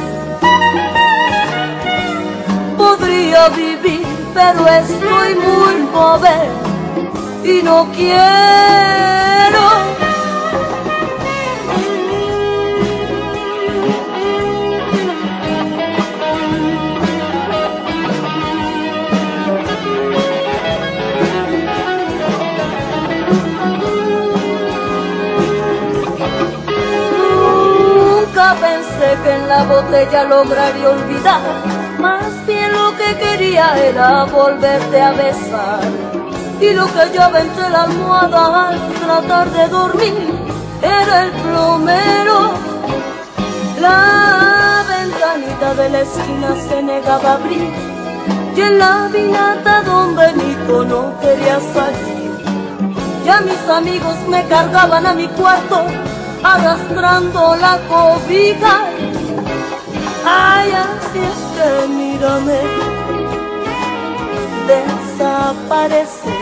[2.78, 3.97] Podría vivir,
[4.38, 6.50] pero estoy muy joven
[7.44, 8.78] y no quiero
[29.24, 31.67] que en la botella lograría olvidar.
[33.08, 35.80] Que quería era volverte a besar.
[36.60, 40.30] Y lo que yo entre la almohada al tratar de dormir
[40.82, 42.52] era el plomero.
[43.80, 47.72] La ventanita de la esquina se negaba a abrir
[48.58, 52.32] y en la vinata don Benito no quería salir.
[53.24, 55.86] Ya mis amigos me cargaban a mi cuarto
[56.44, 58.84] arrastrando la cobija.
[60.26, 62.97] Ay, así es que mírame
[64.68, 66.34] desaparecer.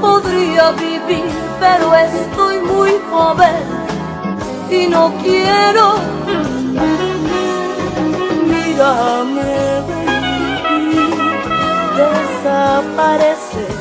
[0.00, 1.30] Podría vivir,
[1.60, 3.64] pero estoy muy joven
[4.70, 5.94] y no quiero.
[8.46, 9.54] Mírame
[12.00, 13.74] desaparecer.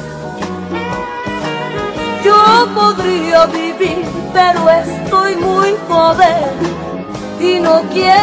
[2.23, 6.53] Yo podría vivir, pero estoy muy joven
[7.39, 8.13] y no quiero.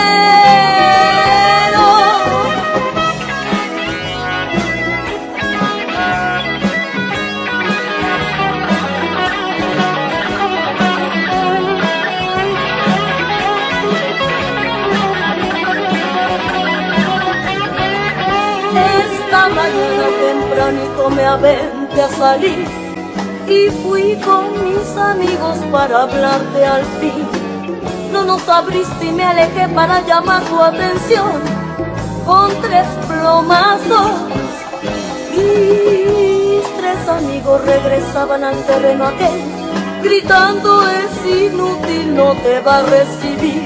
[21.08, 22.66] Me aventé a salir
[23.48, 27.26] y fui con mis amigos para hablarte al fin.
[28.12, 31.32] No nos abriste y me alejé para llamar tu atención
[32.26, 34.10] con tres plomazos.
[35.30, 39.40] Mis tres amigos regresaban al terreno aquel,
[40.02, 43.62] gritando es inútil, no te va a recibir.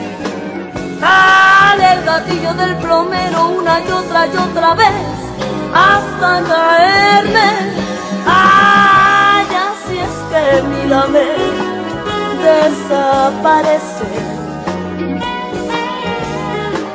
[1.00, 5.23] Dale el gatillo del plomero una y otra y otra vez,
[5.74, 7.74] hasta caerme.
[10.84, 11.26] mírame
[12.42, 14.22] desaparecer.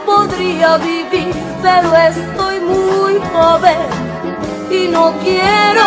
[0.05, 3.87] Podría vivir, pero estoy muy joven
[4.69, 5.85] y no quiero.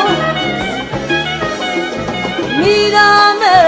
[2.58, 3.58] Mírame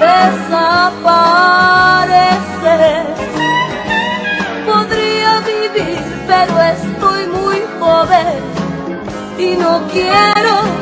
[0.00, 1.52] desaparecer.
[9.42, 10.81] Y no quiero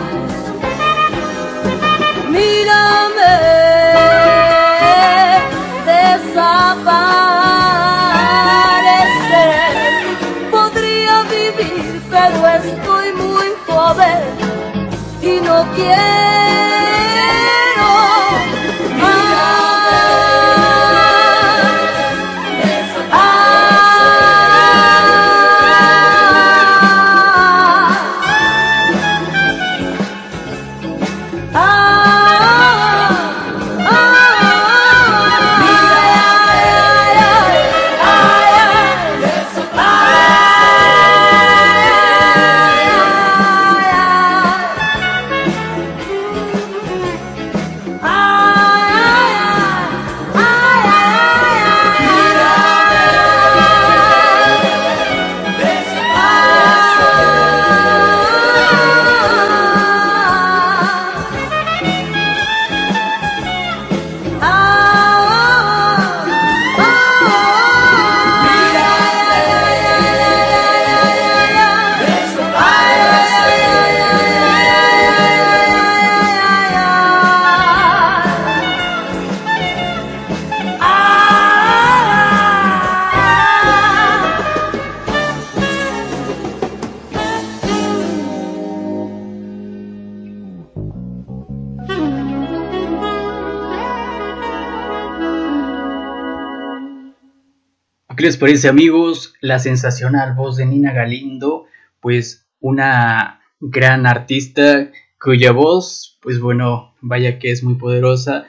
[98.65, 99.35] amigos?
[99.41, 101.67] La sensacional voz de Nina Galindo,
[102.01, 104.91] pues una gran artista
[105.23, 108.47] cuya voz, pues bueno, vaya que es muy poderosa.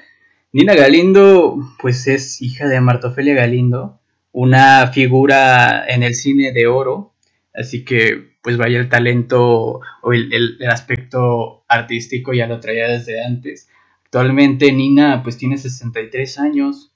[0.54, 4.00] Nina Galindo, pues es hija de Marta Ofelia Galindo,
[4.32, 7.14] una figura en el cine de oro,
[7.54, 13.24] así que pues vaya el talento o el, el aspecto artístico ya lo traía desde
[13.24, 13.68] antes.
[14.06, 16.91] Actualmente Nina pues tiene 63 años,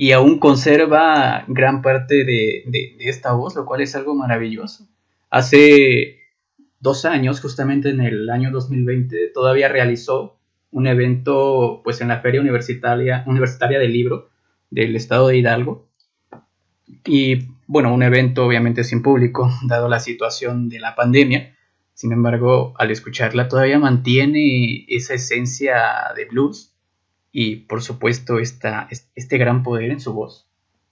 [0.00, 4.86] y aún conserva gran parte de, esta voz, lo cual es algo maravilloso.
[5.28, 6.20] Hace
[6.78, 10.38] dos años, justamente en el año 2020, todavía realizó
[10.70, 14.30] un evento pues en la Feria Universitaria, Universitaria del Libro
[14.70, 15.88] del Estado de Hidalgo.
[17.04, 21.56] Y bueno, un evento obviamente sin público, dado la situación de la pandemia.
[21.94, 25.82] Sin embargo, al escucharla todavía mantiene esa esencia
[26.14, 26.67] de blues
[27.32, 30.48] y por supuesto esta, este gran poder en su voz.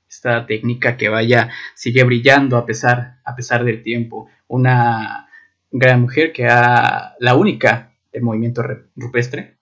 [0.09, 4.29] esta técnica que vaya, sigue brillando a pesar, a pesar del tiempo.
[4.47, 5.29] Una
[5.71, 8.63] gran mujer que ha, la única del movimiento
[8.95, 9.57] rupestre.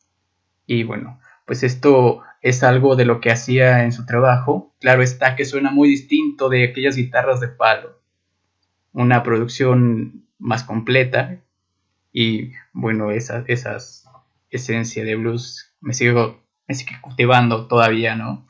[0.66, 4.74] Y bueno, pues esto es algo de lo que hacía en su trabajo.
[4.80, 8.00] Claro está que suena muy distinto de aquellas guitarras de palo.
[8.92, 11.40] Una producción más completa
[12.12, 14.04] y bueno, esa, esas
[14.50, 18.46] esencia de blues me sigo, me sigue cultivando todavía, ¿no?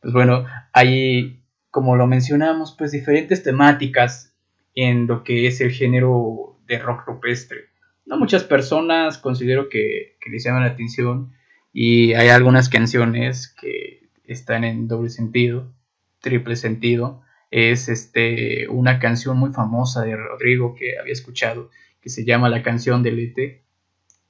[0.00, 4.34] Pues bueno, hay, como lo mencionamos, pues diferentes temáticas
[4.74, 7.66] en lo que es el género de rock rupestre.
[8.06, 11.32] No muchas personas considero que, que les llaman la atención
[11.72, 15.72] y hay algunas canciones que están en doble sentido,
[16.20, 17.22] triple sentido.
[17.50, 22.62] Es este, una canción muy famosa de Rodrigo que había escuchado, que se llama La
[22.62, 23.62] canción del ET.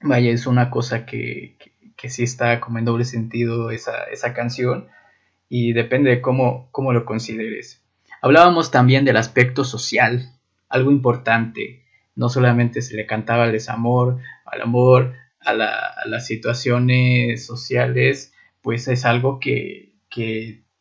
[0.02, 1.71] Vaya, es una cosa que, que,
[2.10, 4.88] sí está como en doble sentido esa, esa canción
[5.48, 7.82] y depende de cómo, cómo lo consideres.
[8.22, 10.30] Hablábamos también del aspecto social,
[10.68, 11.84] algo importante.
[12.14, 18.32] No solamente se le cantaba el desamor, al amor, a, las situaciones sociales,
[18.62, 19.90] pues es algo que,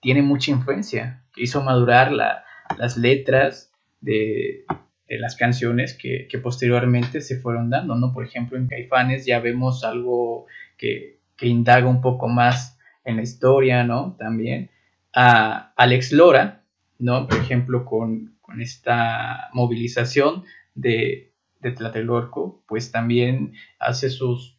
[0.01, 4.65] tiene mucha influencia, que hizo madurar las letras de,
[5.07, 8.13] las canciones que, posteriormente se fueron dando, ¿no?
[8.13, 10.45] Por ejemplo, en Caifanes ya vemos algo
[10.82, 14.15] que, indaga un poco más en la historia, ¿no?
[14.19, 14.69] También
[15.11, 16.63] a Alex Lora,
[16.99, 17.27] ¿no?
[17.27, 20.43] Por ejemplo, con, esta movilización
[20.75, 24.57] de, de Tlatelolco, pues también hace sus,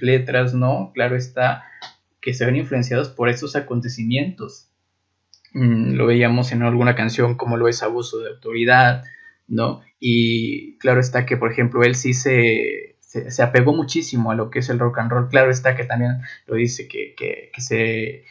[0.00, 0.92] letras, ¿no?
[0.94, 1.64] Claro está
[2.20, 4.70] que se ven influenciados por esos acontecimientos.
[5.52, 9.04] Mm, lo veíamos en alguna canción como lo es abuso de autoridad,
[9.48, 9.82] ¿no?
[10.00, 14.58] Y claro está que, por ejemplo, él sí se, se, apegó muchísimo a lo que
[14.58, 15.28] es el rock and roll.
[15.28, 18.24] Claro está que también lo dice que, que, se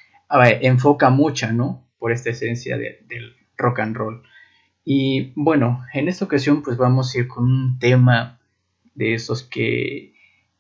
[0.62, 1.88] enfoca mucho, ¿no?
[1.98, 4.24] Por esta esencia del rock and roll.
[4.84, 8.40] Y bueno, en esta ocasión pues vamos a ir con un tema
[8.94, 10.14] de esos que,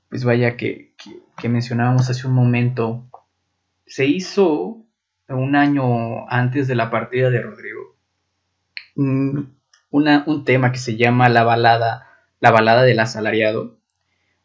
[0.09, 0.93] pues vaya, que,
[1.37, 3.05] que, mencionábamos hace un momento.
[3.85, 4.83] Se hizo
[5.27, 7.95] un año antes de la partida de Rodrigo.
[8.95, 12.07] Una, un tema que se llama La balada,
[12.39, 13.77] la balada del asalariado.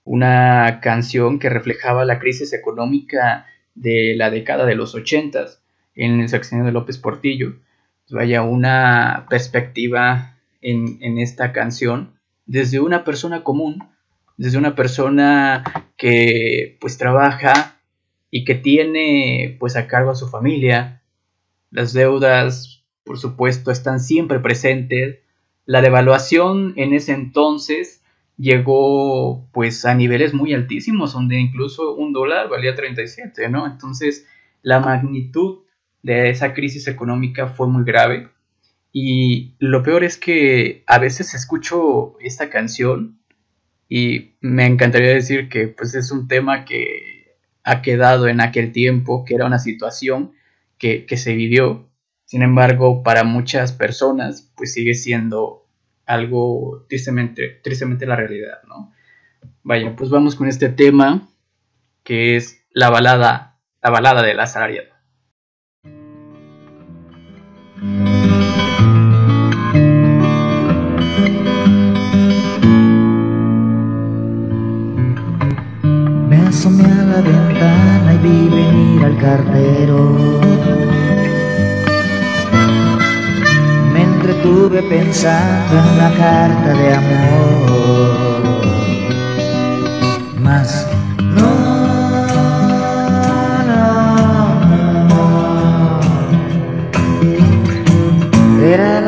[0.05, 5.63] Una canción que reflejaba la crisis económica de la década de los ochentas
[5.95, 7.55] en el sexenio de López Portillo
[8.11, 13.89] vaya una perspectiva en, esta canción desde una persona común,
[14.37, 15.65] desde una persona
[15.97, 17.81] que pues trabaja
[18.31, 21.03] y que tiene pues a cargo a su familia.
[21.71, 25.21] Las deudas, por supuesto, están siempre presentes.
[25.65, 28.00] La devaluación en ese entonces
[28.41, 33.67] llegó pues a niveles muy altísimos, donde incluso un dólar valía 37, ¿no?
[33.67, 34.27] Entonces
[34.63, 35.61] la magnitud
[36.03, 38.31] de esa crisis económica fue muy grave.
[38.93, 43.21] Y lo peor es que a veces escucho esta canción
[43.89, 49.25] y me encantaría decir que pues es un tema que ha quedado en aquel tiempo,
[49.25, 50.33] que era una situación
[50.79, 51.89] que, se vivió.
[52.25, 55.67] Sin embargo, para muchas personas pues sigue siendo
[56.11, 58.93] algo tristemente, tristemente la realidad, ¿no?
[59.63, 61.29] Vaya, pues vamos con este tema
[62.03, 64.91] que es la balada, la balada de la asalariado.
[76.29, 80.60] Me asomé a la ventana y vi venir al cartero.
[84.43, 88.21] Entretuve pensando en una carta de amor.
[98.61, 99.00] La cuenta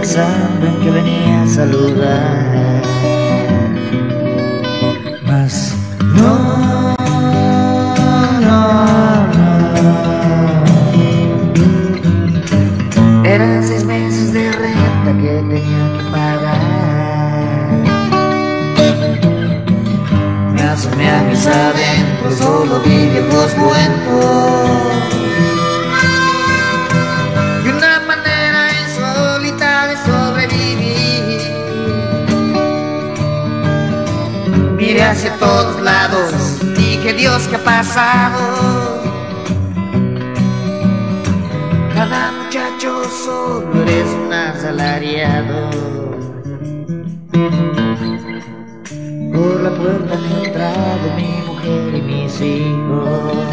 [0.00, 2.82] pensando en que venía a saludar.
[5.26, 5.74] Mas
[6.14, 6.94] no
[13.24, 16.60] Eran seis meses de renta que tenía que pagar.
[20.54, 24.57] Me asomé a mis adentros, solo vi viejos cuentos.
[35.18, 36.32] hacia todos lados.
[36.76, 39.02] Dije Dios, ¿qué ha pasado?
[41.92, 45.70] Cada muchacho solo es un asalariado.
[49.32, 53.48] Por la puerta han entrado mi mujer y mis hijos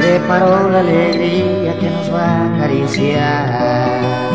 [0.00, 4.31] preparó la alegría que nos va a acariciar.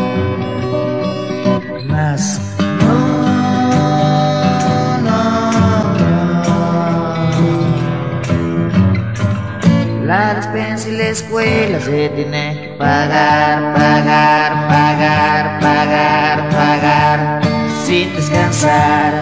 [10.08, 17.40] La despensa y la escuela se tiene que pagar, pagar, pagar, pagar, pagar,
[17.84, 19.12] sin descansar.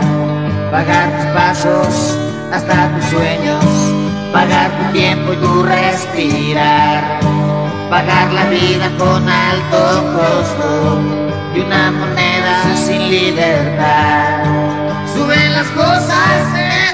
[0.70, 2.16] Pagar tus pasos
[2.52, 3.64] hasta tus sueños,
[4.32, 7.18] pagar tu tiempo y tu respirar.
[7.90, 11.00] Pagar la vida con alto costo
[11.56, 14.44] y una moneda sin libertad.
[15.12, 16.85] Suben las cosas menos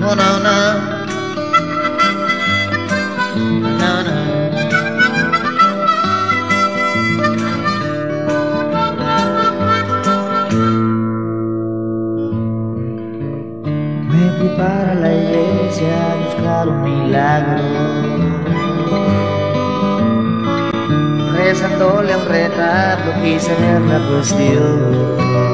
[0.00, 0.56] No, no, no.
[3.78, 3.92] No.
[14.08, 18.00] Me fui para la iglesia a buscar un milagro
[21.36, 25.49] rezándole un retrato quise ver la cuestión.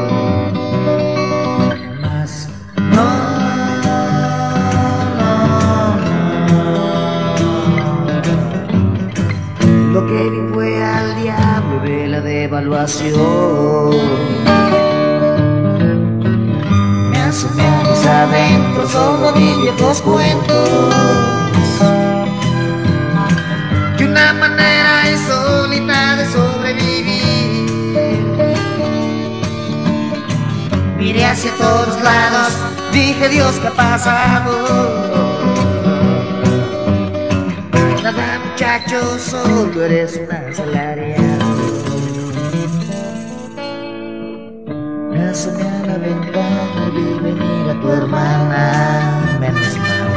[12.57, 12.79] Me
[17.19, 20.95] asomé a mis adentros, solo vi viejos cuentos.
[23.99, 27.67] De una manera insólita de sobrevivir.
[30.97, 32.55] Miré hacia todos lados,
[32.91, 34.53] dije Dios, ¿qué ha pasado?
[38.03, 41.26] Nada muchacho, solo eres una asalariado.
[45.37, 50.09] Me asomé a la ventana y vi venir a tu hermana, menos mal.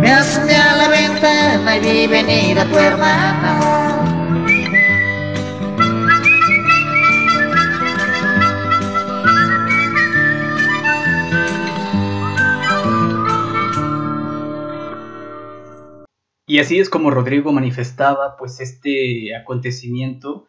[0.00, 3.60] Me asomé a la ventana y vi venir a tu hermana.
[16.48, 20.48] Y así es como Rodrigo manifestaba pues este acontecimiento,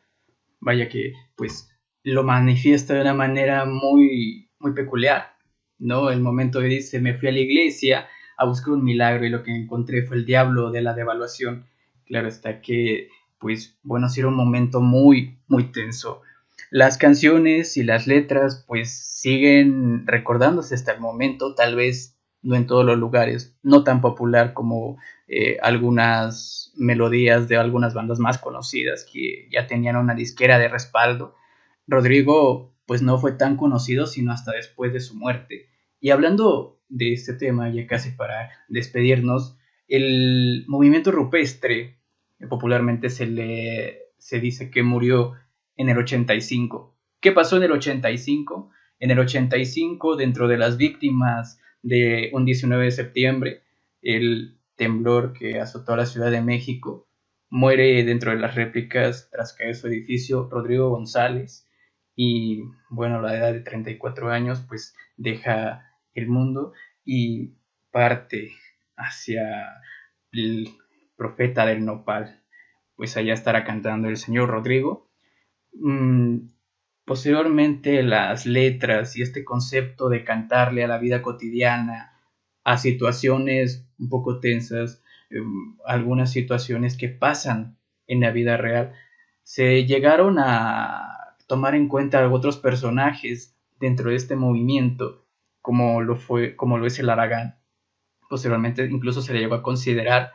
[0.60, 1.70] vaya que pues
[2.06, 5.36] lo manifiesta de una manera muy muy peculiar,
[5.80, 6.10] ¿no?
[6.12, 9.44] El momento que dice, me fui a la iglesia a buscar un milagro y lo
[9.44, 11.66] que encontré fue el diablo de la devaluación.
[12.06, 16.22] Claro está que pues bueno, sí era un momento muy muy tenso.
[16.70, 22.68] Las canciones y las letras pues siguen recordándose hasta el momento, tal vez no en
[22.68, 24.98] todos los lugares, no tan popular como
[25.28, 31.36] eh, algunas melodías de algunas bandas más conocidas que ya tenían una disquera de respaldo.
[31.88, 35.70] Rodrigo pues no fue tan conocido sino hasta después de su muerte.
[36.00, 39.58] Y hablando de este tema, ya casi para despedirnos,
[39.88, 42.00] el movimiento rupestre
[42.50, 45.34] popularmente se le se dice que murió
[45.76, 46.98] en el 85.
[47.20, 48.72] ¿Qué pasó en el 85?
[49.00, 53.64] En el 85, dentro de las víctimas de un 19 de septiembre,
[54.02, 57.08] el temblor que azotó a la Ciudad de México,
[57.50, 61.68] muere dentro de las réplicas tras caer su edificio Rodrigo González
[62.16, 67.56] y bueno, a la edad de 34 años pues deja el mundo y
[67.92, 68.52] parte
[68.96, 69.82] hacia
[70.32, 70.70] el
[71.18, 72.42] profeta del nopal,
[72.96, 75.12] pues allá estará cantando el señor Rodrigo.
[75.74, 76.48] Mm,
[77.06, 82.14] posteriormente las letras y este concepto de cantarle a la vida cotidiana,
[82.64, 85.38] a situaciones un poco tensas, eh,
[85.86, 88.94] algunas situaciones que pasan en la vida real,
[89.44, 91.15] se llegaron a
[91.48, 95.26] tomar en cuenta otros personajes dentro de este movimiento,
[95.62, 97.60] como lo fue, como lo es el Aragán.
[98.30, 100.32] Posteriormente incluso se le llegó a considerar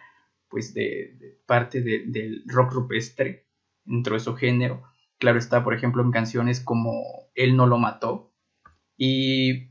[0.49, 3.47] pues de, parte de, del rock rupestre
[3.85, 4.83] dentro de su género.
[5.19, 7.03] Claro está, por ejemplo, en canciones como
[7.35, 8.33] Él no lo mató.
[8.97, 9.71] Y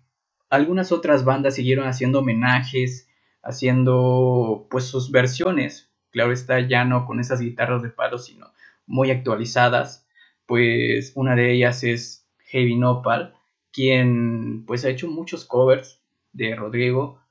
[0.50, 3.10] algunas otras bandas siguieron haciendo homenajes,
[3.44, 5.92] haciendo pues sus versiones.
[6.12, 8.48] Claro está, ya no con esas guitarras de palo, sino
[8.86, 10.08] muy actualizadas.
[10.50, 13.36] Pues una de ellas es Heavy Nopal,
[13.72, 16.02] quien pues ha hecho muchos covers
[16.34, 17.22] de Rodrigo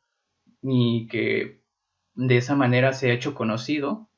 [0.63, 1.61] y que
[2.15, 4.09] de esa manera se ha hecho conocido.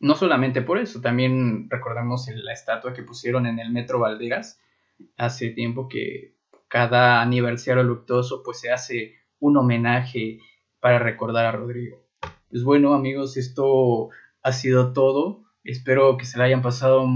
[0.00, 4.60] No solamente por eso, también recordamos la estatua que pusieron en el Metro Valderas
[5.16, 6.34] hace tiempo que
[6.68, 10.40] cada aniversario luctuoso pues se hace un homenaje
[10.78, 12.04] para recordar a Rodrigo.
[12.50, 14.10] Pues bueno amigos, esto
[14.42, 15.42] ha sido todo.
[15.64, 17.06] Espero que se la hayan pasado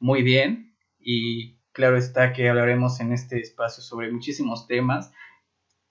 [0.00, 0.65] muy bien
[1.06, 5.12] y claro está que hablaremos en este espacio sobre muchísimos temas.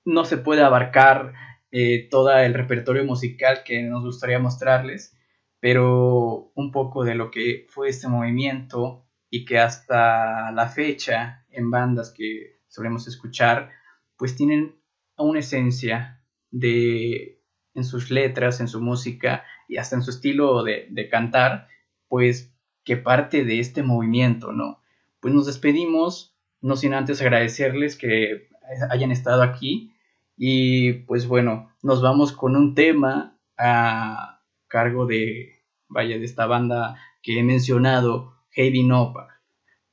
[0.03, 1.33] No se puede abarcar
[1.71, 5.17] eh, todo el repertorio musical que nos gustaría mostrarles,
[5.61, 11.71] pero un poco de lo que fue este movimiento y que hasta la fecha en
[11.71, 13.71] bandas que solemos escuchar,
[14.17, 14.75] pues tienen
[15.17, 17.41] una esencia de
[17.73, 21.69] en sus letras, en su música y hasta en su estilo de, de cantar,
[22.09, 22.53] pues
[22.83, 24.81] que parte de este movimiento, ¿no?
[25.25, 28.47] Pues nos despedimos, no sin antes agradecerles que
[28.91, 29.91] hayan estado aquí
[30.37, 36.99] y pues bueno, nos vamos con un tema a cargo de vaya, de esta banda
[37.23, 39.41] que he mencionado, Heavy Nopa.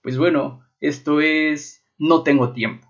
[0.02, 2.86] Pues bueno, esto es No tengo tiempo.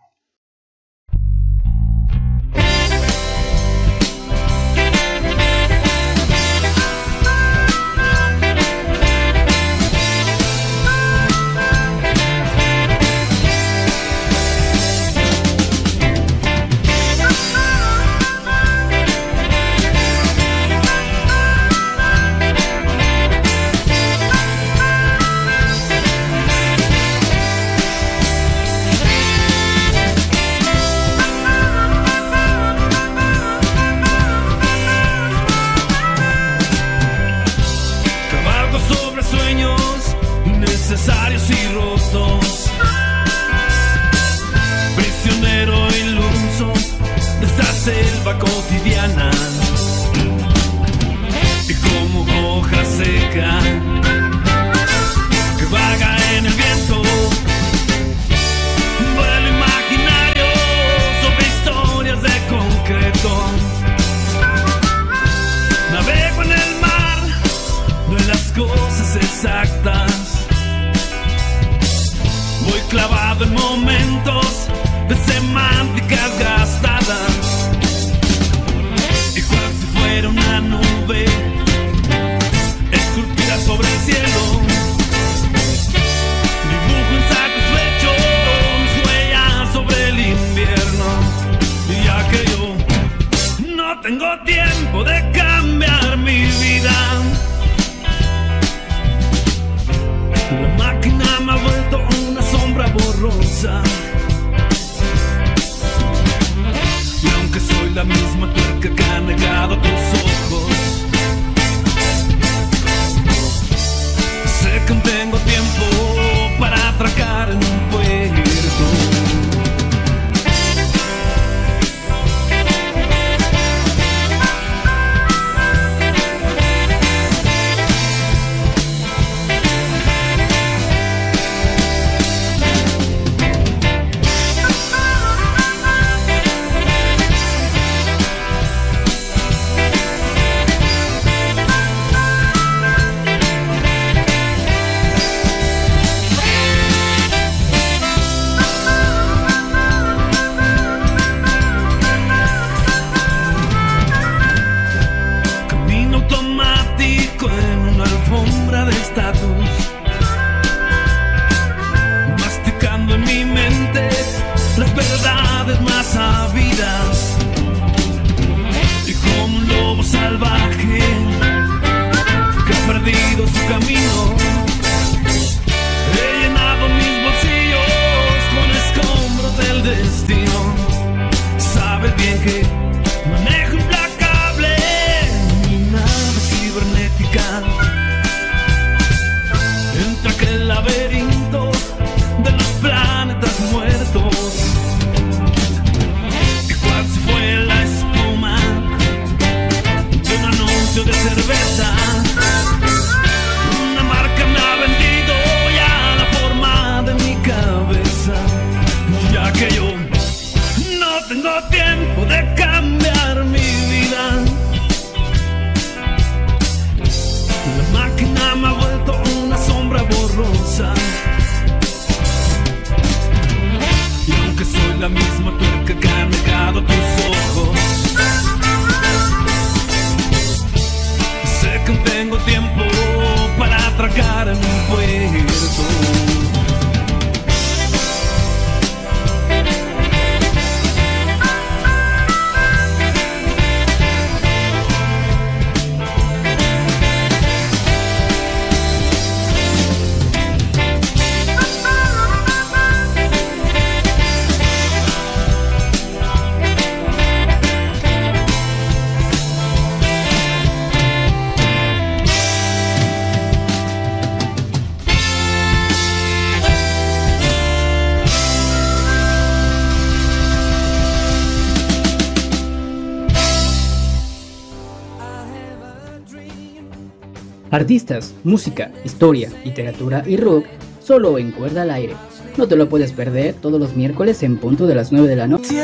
[278.45, 280.67] Música, historia, literatura y rock,
[281.03, 282.15] solo en Cuerda al Aire.
[282.57, 285.47] No te lo puedes perder todos los miércoles en punto de las 9 de la
[285.47, 285.75] noche.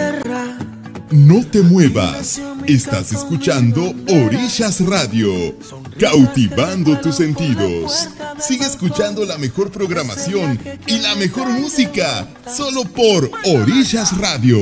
[1.11, 2.41] No te muevas.
[2.67, 5.55] Estás escuchando Orillas Radio,
[5.99, 8.11] cautivando tus sentidos.
[8.39, 14.57] Sigue escuchando la mejor programación y la mejor música, solo por Orillas Radio,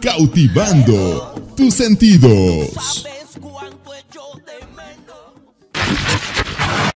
[0.00, 3.06] cautivando tus sentidos.